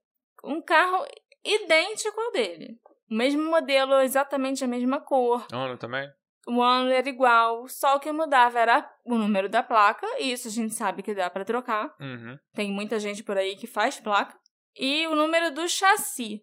um 0.45 0.61
carro 0.63 1.05
idêntico 1.47 2.21
ao 2.21 2.33
dele. 2.33 2.79
O 3.11 3.15
mesmo 3.15 3.43
modelo, 3.49 4.01
exatamente 4.01 4.65
a 4.65 4.67
mesma 4.67 5.01
cor. 5.01 5.47
Ano 5.53 5.77
também? 5.77 6.11
O 6.49 6.63
ano 6.63 6.91
era 6.91 7.09
igual, 7.09 7.67
só 7.69 7.97
o 7.97 8.01
que 8.01 8.11
mudava 8.13 8.59
era 8.59 8.89
o 9.05 9.17
número 9.17 9.49
da 9.49 9.63
placa, 9.65 10.07
e 10.21 10.31
isso 10.31 10.47
a 10.47 10.51
gente 10.51 10.75
sabe 10.75 11.03
que 11.03 11.15
dá 11.15 11.29
pra 11.29 11.45
trocar. 11.45 11.95
Uhum. 12.01 12.39
Tem 12.55 12.71
muita 12.71 13.01
gente 13.01 13.25
por 13.25 13.37
aí 13.37 13.57
que 13.57 13.67
faz 13.67 13.99
placa. 13.99 14.39
E 14.77 15.07
o 15.09 15.17
número 15.17 15.53
do 15.53 15.69
chassi. 15.69 16.43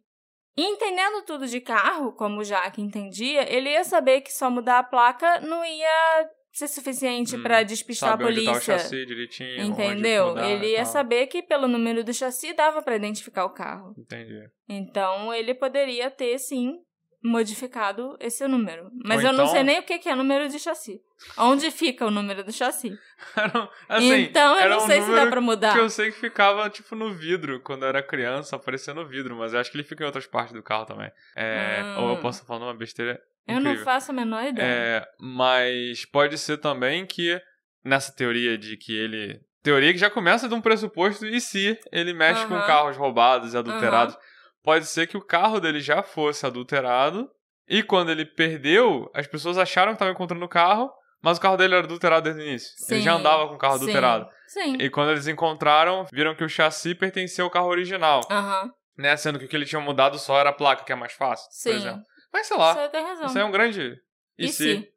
Entendendo 0.57 1.23
tudo 1.25 1.47
de 1.47 1.59
carro, 1.59 2.11
como 2.13 2.39
o 2.39 2.43
Jaque 2.43 2.81
entendia, 2.81 3.51
ele 3.51 3.71
ia 3.71 3.83
saber 3.83 4.21
que 4.21 4.31
só 4.31 4.51
mudar 4.51 4.79
a 4.79 4.83
placa 4.83 5.39
não 5.39 5.65
ia 5.65 6.29
ser 6.53 6.67
suficiente 6.67 7.35
Hum, 7.35 7.41
pra 7.43 7.63
despistar 7.63 8.11
a 8.11 8.13
onde 8.13 8.23
tá 8.23 8.29
o 8.29 8.33
polícia. 8.53 8.77
chassi 8.79 9.05
direitinho. 9.05 9.63
Entendeu? 9.63 10.27
mudar 10.29 10.45
ele 10.51 10.67
ia 10.73 10.85
saber 10.85 11.27
que 11.27 11.41
pelo 11.41 11.67
número 11.67 12.03
do 12.03 12.13
chassi 12.13 12.53
dava 12.53 12.81
pra 12.81 12.95
identificar 12.95 13.43
o 13.45 13.49
carro. 13.49 13.93
Entendi. 13.97 14.39
Então 14.69 15.33
ele 15.33 15.53
poderia 15.55 16.09
ter 16.11 16.37
sim 16.37 16.77
modificado 17.25 18.17
esse 18.19 18.45
número. 18.47 18.91
Mas 19.05 19.21
Ou 19.23 19.29
eu 19.29 19.33
não 19.33 19.45
então- 19.45 19.55
sei 19.55 19.63
nem 19.63 19.79
o 19.79 19.83
que 19.83 19.93
é 20.09 20.13
número 20.15 20.47
de 20.49 20.59
chassi. 20.59 21.01
Onde 21.37 21.71
fica 21.71 22.05
o 22.05 22.11
número 22.11 22.43
do 22.43 22.51
chassi? 22.51 22.91
Era 23.35 23.61
um- 23.63 23.67
assim, 23.87 24.13
então 24.23 24.59
eu 24.59 24.69
não 24.69 24.77
um 24.77 24.87
sei 24.87 25.01
se 25.01 25.09
dá 25.15 25.25
pra 25.27 25.39
mudar. 25.39 25.73
Que 25.73 25.79
eu 25.79 25.89
sei 25.89 26.11
que 26.11 26.19
ficava, 26.19 26.69
tipo, 26.69 26.95
no 26.95 27.13
vidro, 27.13 27.61
quando 27.61 27.83
eu 27.83 27.89
era 27.89 28.03
criança, 28.03 28.57
aparecia 28.57 28.93
no 28.93 29.07
vidro, 29.07 29.35
mas 29.37 29.53
eu 29.53 29.59
acho 29.61 29.71
que 29.71 29.77
ele 29.77 29.85
fica 29.85 30.03
em 30.03 30.05
outras 30.05 30.27
partes 30.27 30.53
do 30.53 30.61
carro 30.61 30.85
também. 30.85 31.09
É, 31.35 31.79
Ah. 31.81 32.01
Ou 32.01 32.09
eu 32.09 32.17
posso 32.17 32.39
estar 32.41 32.47
falando 32.47 32.63
uma 32.63 32.73
besteira. 32.75 33.21
Eu 33.47 33.59
não 33.59 33.75
faço 33.77 34.11
a 34.11 34.13
menor 34.13 34.43
ideia. 34.45 34.65
É, 34.65 35.07
mas 35.19 36.05
pode 36.05 36.37
ser 36.37 36.57
também 36.57 37.05
que 37.05 37.39
nessa 37.83 38.11
teoria 38.11 38.57
de 38.57 38.77
que 38.77 38.95
ele. 38.97 39.39
Teoria 39.61 39.91
que 39.93 39.99
já 39.99 40.09
começa 40.09 40.47
de 40.47 40.53
um 40.53 40.61
pressuposto, 40.61 41.25
e 41.25 41.39
se 41.39 41.79
ele 41.91 42.13
mexe 42.13 42.45
com 42.45 42.55
Aham. 42.55 42.65
carros 42.65 42.97
roubados 42.97 43.53
e 43.53 43.57
adulterados? 43.57 44.17
Pode 44.61 44.85
ser 44.85 45.07
que 45.07 45.17
o 45.17 45.21
carro 45.21 45.59
dele 45.59 45.79
já 45.79 46.03
fosse 46.03 46.45
adulterado, 46.45 47.29
e 47.67 47.81
quando 47.81 48.11
ele 48.11 48.25
perdeu, 48.25 49.09
as 49.13 49.27
pessoas 49.27 49.57
acharam 49.57 49.91
que 49.91 49.95
estavam 49.95 50.13
encontrando 50.13 50.43
o 50.43 50.49
carro, 50.49 50.91
mas 51.21 51.37
o 51.37 51.41
carro 51.41 51.55
dele 51.55 51.75
era 51.75 51.85
adulterado 51.85 52.23
desde 52.23 52.41
o 52.41 52.45
início. 52.45 52.71
Ele 52.89 53.01
já 53.01 53.13
Sim, 53.13 53.19
andava 53.19 53.47
com 53.47 53.55
o 53.55 53.57
carro 53.57 53.77
sim, 53.77 53.83
adulterado. 53.83 54.27
Sim. 54.47 54.75
E 54.79 54.89
quando 54.89 55.11
eles 55.11 55.27
encontraram, 55.27 56.05
viram 56.11 56.35
que 56.35 56.43
o 56.43 56.49
chassi 56.49 56.93
pertencia 56.93 57.43
ao 57.43 57.49
carro 57.49 57.67
original, 57.67 58.21
Aham. 58.29 58.69
né? 58.97 59.15
Sendo 59.15 59.39
que 59.39 59.45
o 59.45 59.47
que 59.47 59.55
ele 59.55 59.65
tinha 59.65 59.79
mudado 59.81 60.19
só 60.19 60.37
era 60.39 60.49
a 60.49 60.53
placa, 60.53 60.83
que 60.83 60.91
é 60.91 60.95
mais 60.95 61.13
fácil, 61.13 61.45
por 61.45 61.53
Sim. 61.71 61.77
exemplo. 61.77 62.03
Mas 62.33 62.47
sei 62.47 62.57
lá, 62.57 62.73
Você 62.73 62.89
tem 62.89 63.05
razão. 63.05 63.27
isso 63.27 63.37
é 63.37 63.45
um 63.45 63.51
grande... 63.51 64.01
E, 64.37 64.45
E 64.45 64.47
se? 64.49 64.77
se? 64.77 64.93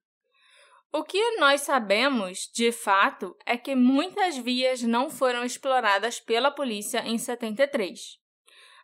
O 0.93 1.05
que 1.05 1.37
nós 1.39 1.61
sabemos, 1.61 2.51
de 2.55 2.73
fato, 2.73 3.37
é 3.45 3.59
que 3.59 3.75
muitas 3.75 4.39
vias 4.39 4.83
não 4.83 5.11
foram 5.11 5.45
exploradas 5.45 6.19
pela 6.19 6.51
polícia 6.51 7.01
em 7.01 7.19
73. 7.19 8.17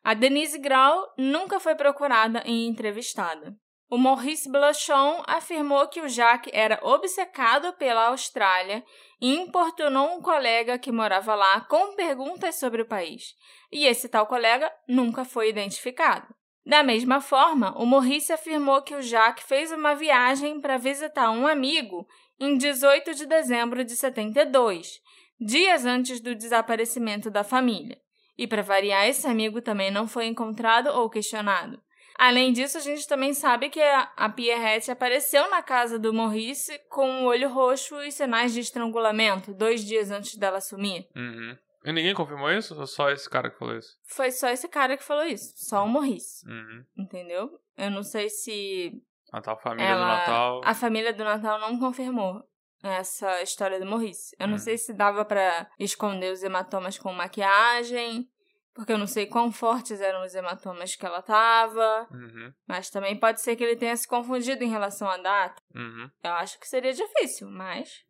A 0.04 0.12
Denise 0.12 0.58
Grau 0.58 1.10
nunca 1.16 1.58
foi 1.58 1.74
procurada 1.74 2.42
e 2.44 2.66
entrevistada. 2.66 3.56
O 3.88 3.96
Maurice 3.96 4.50
Blanchon 4.50 5.22
afirmou 5.26 5.86
que 5.88 6.00
o 6.00 6.08
Jacques 6.08 6.52
era 6.54 6.80
obcecado 6.82 7.72
pela 7.74 8.08
Austrália 8.08 8.84
e 9.20 9.34
importunou 9.34 10.16
um 10.16 10.20
colega 10.20 10.78
que 10.78 10.90
morava 10.90 11.34
lá 11.34 11.60
com 11.62 11.94
perguntas 11.94 12.58
sobre 12.58 12.82
o 12.82 12.86
país. 12.86 13.34
E 13.70 13.86
esse 13.86 14.08
tal 14.08 14.26
colega 14.26 14.70
nunca 14.88 15.24
foi 15.24 15.48
identificado. 15.48 16.26
Da 16.64 16.82
mesma 16.82 17.20
forma, 17.20 17.76
o 17.76 17.84
Maurice 17.84 18.32
afirmou 18.32 18.82
que 18.82 18.94
o 18.94 19.02
Jacques 19.02 19.46
fez 19.46 19.72
uma 19.72 19.94
viagem 19.94 20.60
para 20.60 20.78
visitar 20.78 21.30
um 21.30 21.46
amigo 21.46 22.06
em 22.38 22.56
18 22.56 23.14
de 23.14 23.26
dezembro 23.26 23.84
de 23.84 23.96
72, 23.96 25.00
dias 25.40 25.84
antes 25.84 26.20
do 26.20 26.34
desaparecimento 26.34 27.30
da 27.30 27.42
família. 27.42 27.98
E 28.38 28.46
para 28.46 28.62
variar, 28.62 29.08
esse 29.08 29.26
amigo 29.26 29.60
também 29.60 29.90
não 29.90 30.06
foi 30.06 30.26
encontrado 30.26 30.88
ou 30.88 31.10
questionado. 31.10 31.80
Além 32.16 32.52
disso, 32.52 32.78
a 32.78 32.80
gente 32.80 33.06
também 33.08 33.34
sabe 33.34 33.68
que 33.68 33.80
a 33.80 34.12
a 34.16 34.28
Pierrette 34.28 34.90
apareceu 34.90 35.48
na 35.50 35.62
casa 35.62 35.98
do 35.98 36.12
Maurice 36.12 36.78
com 36.88 37.22
o 37.22 37.24
olho 37.24 37.48
roxo 37.48 38.00
e 38.02 38.12
sinais 38.12 38.52
de 38.52 38.60
estrangulamento, 38.60 39.52
dois 39.52 39.84
dias 39.84 40.10
antes 40.10 40.36
dela 40.36 40.60
sumir. 40.60 41.08
Uhum. 41.16 41.56
E 41.84 41.92
ninguém 41.92 42.14
confirmou 42.14 42.50
isso? 42.52 42.78
Ou 42.78 42.86
só 42.86 43.10
esse 43.10 43.28
cara 43.28 43.50
que 43.50 43.58
falou 43.58 43.76
isso? 43.76 43.96
Foi 44.06 44.30
só 44.30 44.48
esse 44.48 44.68
cara 44.68 44.96
que 44.96 45.02
falou 45.04 45.24
isso, 45.24 45.52
só 45.56 45.84
o 45.84 45.88
Maurice, 45.88 46.46
Uhum. 46.48 46.84
entendeu? 46.96 47.50
Eu 47.76 47.90
não 47.90 48.02
sei 48.02 48.28
se 48.28 48.92
Natal, 49.32 49.58
família 49.60 49.88
ela, 49.88 50.00
do 50.00 50.06
Natal. 50.18 50.60
a 50.64 50.74
família 50.74 51.12
do 51.12 51.24
Natal 51.24 51.58
não 51.58 51.78
confirmou 51.78 52.42
essa 52.82 53.42
história 53.42 53.78
do 53.80 53.86
Maurice. 53.86 54.34
Eu 54.38 54.46
não 54.48 54.56
Hum. 54.56 54.58
sei 54.58 54.76
se 54.76 54.92
dava 54.92 55.24
pra 55.24 55.68
esconder 55.78 56.32
os 56.32 56.42
hematomas 56.42 56.98
com 56.98 57.12
maquiagem, 57.12 58.28
porque 58.74 58.92
eu 58.92 58.98
não 58.98 59.06
sei 59.06 59.26
quão 59.26 59.52
fortes 59.52 60.00
eram 60.00 60.24
os 60.24 60.34
hematomas 60.34 60.94
que 60.96 61.04
ela 61.06 61.22
tava, 61.22 62.06
Uhum. 62.10 62.52
mas 62.66 62.90
também 62.90 63.18
pode 63.18 63.40
ser 63.40 63.54
que 63.56 63.62
ele 63.64 63.76
tenha 63.76 63.96
se 63.96 64.06
confundido 64.08 64.62
em 64.64 64.68
relação 64.70 65.08
à 65.08 65.16
data. 65.16 65.60
Uhum. 65.74 66.10
Eu 66.22 66.32
acho 66.32 66.58
que 66.58 66.66
seria 66.68 66.92
difícil, 66.92 67.48
mas 67.50 68.04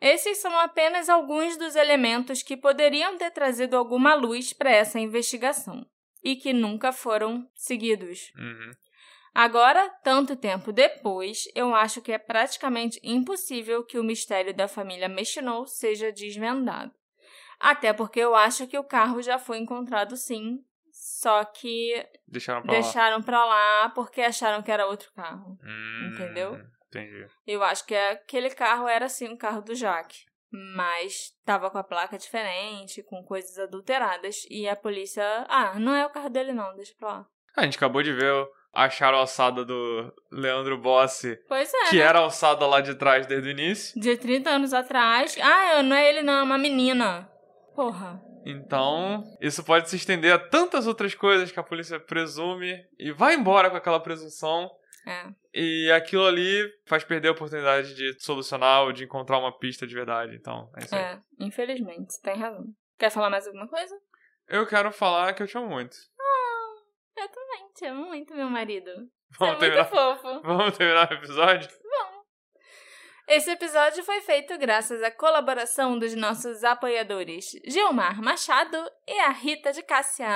esses 0.00 0.38
são 0.38 0.56
apenas 0.58 1.08
alguns 1.08 1.56
dos 1.56 1.74
elementos 1.76 2.42
que 2.42 2.56
poderiam 2.56 3.16
ter 3.16 3.30
trazido 3.30 3.76
alguma 3.76 4.14
luz 4.14 4.52
para 4.52 4.70
essa 4.70 4.98
investigação 4.98 5.86
e 6.22 6.36
que 6.36 6.52
nunca 6.52 6.92
foram 6.92 7.48
seguidos. 7.54 8.32
Uhum. 8.36 8.72
Agora, 9.34 9.88
tanto 10.02 10.34
tempo 10.34 10.72
depois, 10.72 11.44
eu 11.54 11.74
acho 11.74 12.00
que 12.00 12.10
é 12.10 12.18
praticamente 12.18 12.98
impossível 13.02 13.84
que 13.84 13.98
o 13.98 14.04
mistério 14.04 14.54
da 14.54 14.66
família 14.66 15.08
Mechinot 15.08 15.70
seja 15.70 16.10
desvendado. 16.10 16.92
Até 17.60 17.92
porque 17.92 18.20
eu 18.20 18.34
acho 18.34 18.66
que 18.66 18.78
o 18.78 18.84
carro 18.84 19.20
já 19.22 19.38
foi 19.38 19.58
encontrado 19.58 20.16
sim, 20.16 20.58
só 20.90 21.44
que 21.44 22.06
Deixaram 22.26 22.62
pra 22.62 22.72
lá. 22.72 22.80
deixaram 22.80 23.22
pra 23.22 23.44
lá 23.44 23.88
porque 23.94 24.20
acharam 24.22 24.62
que 24.62 24.70
era 24.72 24.86
outro 24.86 25.12
carro. 25.14 25.58
Hum, 25.62 26.10
Entendeu? 26.12 26.58
Entendi. 26.98 27.26
Eu 27.46 27.62
acho 27.62 27.84
que 27.86 27.94
aquele 27.94 28.50
carro 28.50 28.86
era 28.88 29.08
sim 29.08 29.28
o 29.32 29.36
carro 29.36 29.60
do 29.62 29.74
Jaque, 29.74 30.24
mas 30.50 31.32
tava 31.44 31.70
com 31.70 31.78
a 31.78 31.84
placa 31.84 32.16
diferente, 32.18 33.02
com 33.02 33.22
coisas 33.22 33.58
adulteradas 33.58 34.44
e 34.50 34.68
a 34.68 34.76
polícia, 34.76 35.22
ah, 35.48 35.78
não 35.78 35.94
é 35.94 36.04
o 36.06 36.10
carro 36.10 36.30
dele 36.30 36.52
não, 36.52 36.74
deixa 36.76 36.94
pra 36.98 37.08
lá. 37.08 37.26
A 37.56 37.62
gente 37.64 37.76
acabou 37.76 38.02
de 38.02 38.12
ver 38.12 38.32
o- 38.32 38.48
a 38.72 38.88
alçada 39.14 39.64
do 39.64 40.12
Leandro 40.30 40.76
Bossi, 40.76 41.38
Pois 41.48 41.72
é. 41.72 41.88
que 41.90 41.96
né? 41.96 42.02
era 42.04 42.18
alçada 42.18 42.66
lá 42.66 42.80
de 42.82 42.94
trás 42.94 43.26
desde 43.26 43.48
o 43.48 43.50
início. 43.50 43.98
De 43.98 44.16
30 44.18 44.50
anos 44.50 44.74
atrás. 44.74 45.34
Ah, 45.40 45.82
não 45.82 45.96
é 45.96 46.08
ele, 46.10 46.22
não, 46.22 46.34
é 46.34 46.42
uma 46.42 46.58
menina. 46.58 47.26
Porra. 47.74 48.20
Então, 48.44 49.24
isso 49.40 49.64
pode 49.64 49.88
se 49.90 49.96
estender 49.96 50.32
a 50.32 50.38
tantas 50.38 50.86
outras 50.86 51.14
coisas 51.14 51.50
que 51.50 51.58
a 51.58 51.62
polícia 51.64 51.98
presume 51.98 52.84
e 52.98 53.10
vai 53.12 53.34
embora 53.34 53.70
com 53.70 53.76
aquela 53.76 53.98
presunção. 53.98 54.70
É. 55.06 55.26
E 55.54 55.90
aquilo 55.92 56.26
ali 56.26 56.68
faz 56.86 57.04
perder 57.04 57.28
a 57.28 57.32
oportunidade 57.32 57.94
de 57.94 58.20
solucionar 58.22 58.82
ou 58.82 58.92
de 58.92 59.04
encontrar 59.04 59.38
uma 59.38 59.56
pista 59.56 59.86
de 59.86 59.94
verdade. 59.94 60.34
Então, 60.34 60.70
é 60.76 60.84
isso 60.84 60.94
aí. 60.94 61.00
É, 61.00 61.20
infelizmente, 61.38 62.12
você 62.12 62.20
tem 62.22 62.36
razão. 62.36 62.64
Quer 62.98 63.10
falar 63.10 63.30
mais 63.30 63.46
alguma 63.46 63.68
coisa? 63.68 63.94
Eu 64.48 64.66
quero 64.66 64.90
falar 64.90 65.32
que 65.32 65.42
eu 65.42 65.46
te 65.46 65.56
amo 65.56 65.68
muito. 65.68 65.96
Eu 67.16 67.28
também 67.28 67.72
te 67.74 67.86
amo 67.86 68.06
muito, 68.06 68.34
meu 68.34 68.50
marido. 68.50 68.90
Você 69.30 69.38
Vamos 69.38 69.56
é 69.56 69.58
terminar, 69.58 69.90
muito 69.90 69.96
fofo. 69.96 70.42
vamos 70.42 70.76
terminar 70.76 71.10
o 71.10 71.14
episódio? 71.14 71.70
Esse 73.28 73.50
episódio 73.50 74.04
foi 74.04 74.20
feito 74.20 74.56
graças 74.56 75.02
à 75.02 75.10
colaboração 75.10 75.98
dos 75.98 76.14
nossos 76.14 76.62
apoiadores 76.62 77.46
Gilmar 77.66 78.22
Machado 78.22 78.76
e 79.04 79.18
a 79.18 79.30
Rita 79.30 79.72
de 79.72 79.82
Cássia. 79.82 80.28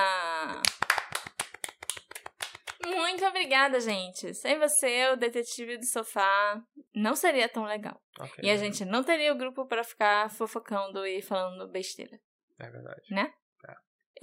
Muito 2.87 3.25
obrigada, 3.27 3.79
gente. 3.79 4.33
Sem 4.35 4.59
você, 4.59 5.11
o 5.13 5.17
detetive 5.17 5.77
do 5.77 5.85
sofá 5.85 6.63
não 6.95 7.15
seria 7.15 7.49
tão 7.49 7.65
legal. 7.65 8.01
Ok, 8.19 8.43
E 8.43 8.51
a 8.51 8.57
gente 8.57 8.85
não 8.85 9.03
teria 9.03 9.33
o 9.33 9.37
grupo 9.37 9.67
pra 9.67 9.85
ficar 9.85 10.31
fofocando 10.31 11.07
e 11.07 11.21
falando 11.21 11.71
besteira. 11.71 12.19
É 12.59 12.71
verdade. 12.71 13.03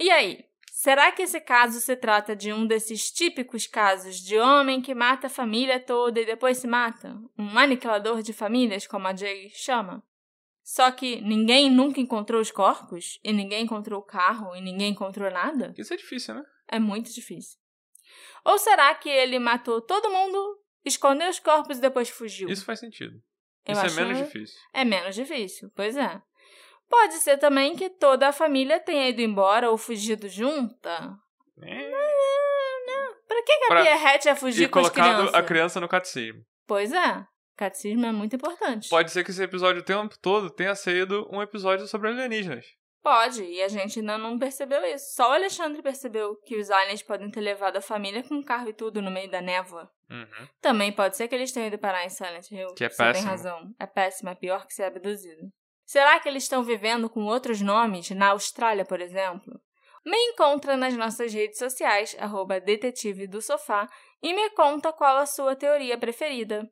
E 0.00 0.10
aí? 0.10 0.44
Será 0.70 1.10
que 1.10 1.22
esse 1.22 1.40
caso 1.40 1.80
se 1.80 1.96
trata 1.96 2.36
de 2.36 2.52
um 2.52 2.64
desses 2.64 3.10
típicos 3.10 3.66
casos 3.66 4.16
de 4.16 4.38
homem 4.38 4.80
que 4.80 4.94
mata 4.94 5.26
a 5.26 5.30
família 5.30 5.80
toda 5.80 6.20
e 6.20 6.26
depois 6.26 6.58
se 6.58 6.68
mata? 6.68 7.16
Um 7.36 7.58
aniquilador 7.58 8.22
de 8.22 8.32
famílias, 8.32 8.86
como 8.86 9.08
a 9.08 9.16
Jay 9.16 9.50
chama? 9.50 10.04
Só 10.62 10.92
que 10.92 11.20
ninguém 11.20 11.68
nunca 11.68 12.00
encontrou 12.00 12.40
os 12.40 12.52
corpos? 12.52 13.18
E 13.24 13.32
ninguém 13.32 13.64
encontrou 13.64 14.00
o 14.00 14.04
carro? 14.04 14.54
E 14.54 14.60
ninguém 14.60 14.92
encontrou 14.92 15.28
nada? 15.30 15.74
Isso 15.76 15.92
é 15.94 15.96
difícil, 15.96 16.34
né? 16.34 16.44
É 16.68 16.78
muito 16.78 17.12
difícil. 17.12 17.58
Ou 18.44 18.58
será 18.58 18.94
que 18.94 19.08
ele 19.08 19.38
matou 19.38 19.80
todo 19.80 20.10
mundo, 20.10 20.58
escondeu 20.84 21.28
os 21.28 21.38
corpos 21.38 21.78
e 21.78 21.80
depois 21.80 22.08
fugiu? 22.08 22.48
Isso 22.48 22.64
faz 22.64 22.80
sentido. 22.80 23.14
Eu 23.66 23.72
Isso 23.74 23.86
é 23.86 23.90
menos 24.04 24.18
difícil. 24.18 24.58
É 24.72 24.84
menos 24.84 25.14
difícil, 25.14 25.70
pois 25.76 25.96
é. 25.96 26.20
Pode 26.88 27.14
ser 27.14 27.36
também 27.36 27.76
que 27.76 27.90
toda 27.90 28.28
a 28.28 28.32
família 28.32 28.80
tenha 28.80 29.08
ido 29.10 29.20
embora 29.20 29.70
ou 29.70 29.76
fugido 29.76 30.26
junta. 30.28 31.14
É. 31.62 31.90
Pra 33.26 33.42
que, 33.42 33.58
que 33.58 33.64
a 33.64 33.68
Pra- 33.68 33.82
Pierrette 33.82 34.28
ia 34.28 34.36
fugir 34.36 34.62
E 34.64 34.68
com 34.68 34.78
as 34.78 34.88
colocado 34.88 35.14
crianças? 35.16 35.34
a 35.34 35.42
criança 35.42 35.80
no 35.80 35.88
catecismo. 35.88 36.42
Pois 36.66 36.92
é. 36.92 37.24
Catecismo 37.56 38.06
é 38.06 38.12
muito 38.12 38.36
importante. 38.36 38.88
Pode 38.88 39.10
ser 39.10 39.24
que 39.24 39.30
esse 39.30 39.42
episódio 39.42 39.82
o 39.82 39.84
tempo 39.84 40.16
todo 40.18 40.48
tenha 40.48 40.74
sido 40.74 41.28
um 41.30 41.42
episódio 41.42 41.86
sobre 41.86 42.08
alienígenas. 42.08 42.64
Pode, 43.02 43.42
e 43.44 43.62
a 43.62 43.68
gente 43.68 44.00
ainda 44.00 44.18
não 44.18 44.38
percebeu 44.38 44.84
isso. 44.84 45.14
Só 45.14 45.30
o 45.30 45.32
Alexandre 45.32 45.82
percebeu 45.82 46.36
que 46.44 46.56
os 46.56 46.70
aliens 46.70 47.02
podem 47.02 47.30
ter 47.30 47.40
levado 47.40 47.76
a 47.76 47.80
família 47.80 48.22
com 48.22 48.42
carro 48.42 48.68
e 48.68 48.74
tudo 48.74 49.00
no 49.00 49.10
meio 49.10 49.30
da 49.30 49.40
névoa. 49.40 49.90
Uhum. 50.10 50.48
Também 50.60 50.92
pode 50.92 51.16
ser 51.16 51.28
que 51.28 51.34
eles 51.34 51.52
tenham 51.52 51.68
ido 51.68 51.78
parar 51.78 52.04
em 52.04 52.08
Silent 52.10 52.50
Hill. 52.50 52.74
Que 52.74 52.84
é 52.84 52.88
Você 52.88 52.96
tem 52.96 53.12
péssimo. 53.12 53.28
razão. 53.30 53.74
É 53.78 53.86
péssimo, 53.86 54.30
é 54.30 54.34
pior 54.34 54.66
que 54.66 54.74
ser 54.74 54.84
abduzido. 54.84 55.48
Será 55.86 56.18
que 56.20 56.28
eles 56.28 56.42
estão 56.42 56.62
vivendo 56.62 57.08
com 57.08 57.24
outros 57.24 57.60
nomes, 57.60 58.10
na 58.10 58.30
Austrália, 58.30 58.84
por 58.84 59.00
exemplo? 59.00 59.58
Me 60.04 60.16
encontra 60.30 60.76
nas 60.76 60.94
nossas 60.94 61.32
redes 61.32 61.58
sociais, 61.58 62.16
arroba 62.18 62.60
detetive 62.60 63.26
do 63.26 63.40
sofá, 63.40 63.88
e 64.22 64.34
me 64.34 64.50
conta 64.50 64.92
qual 64.92 65.16
a 65.16 65.26
sua 65.26 65.54
teoria 65.56 65.96
preferida. 65.96 66.68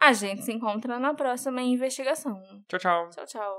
A 0.00 0.12
gente 0.12 0.42
se 0.42 0.52
encontra 0.52 0.98
na 0.98 1.14
próxima 1.14 1.62
investigação. 1.62 2.40
Tchau, 2.68 2.78
tchau. 2.78 3.10
Tchau, 3.10 3.26
tchau. 3.26 3.58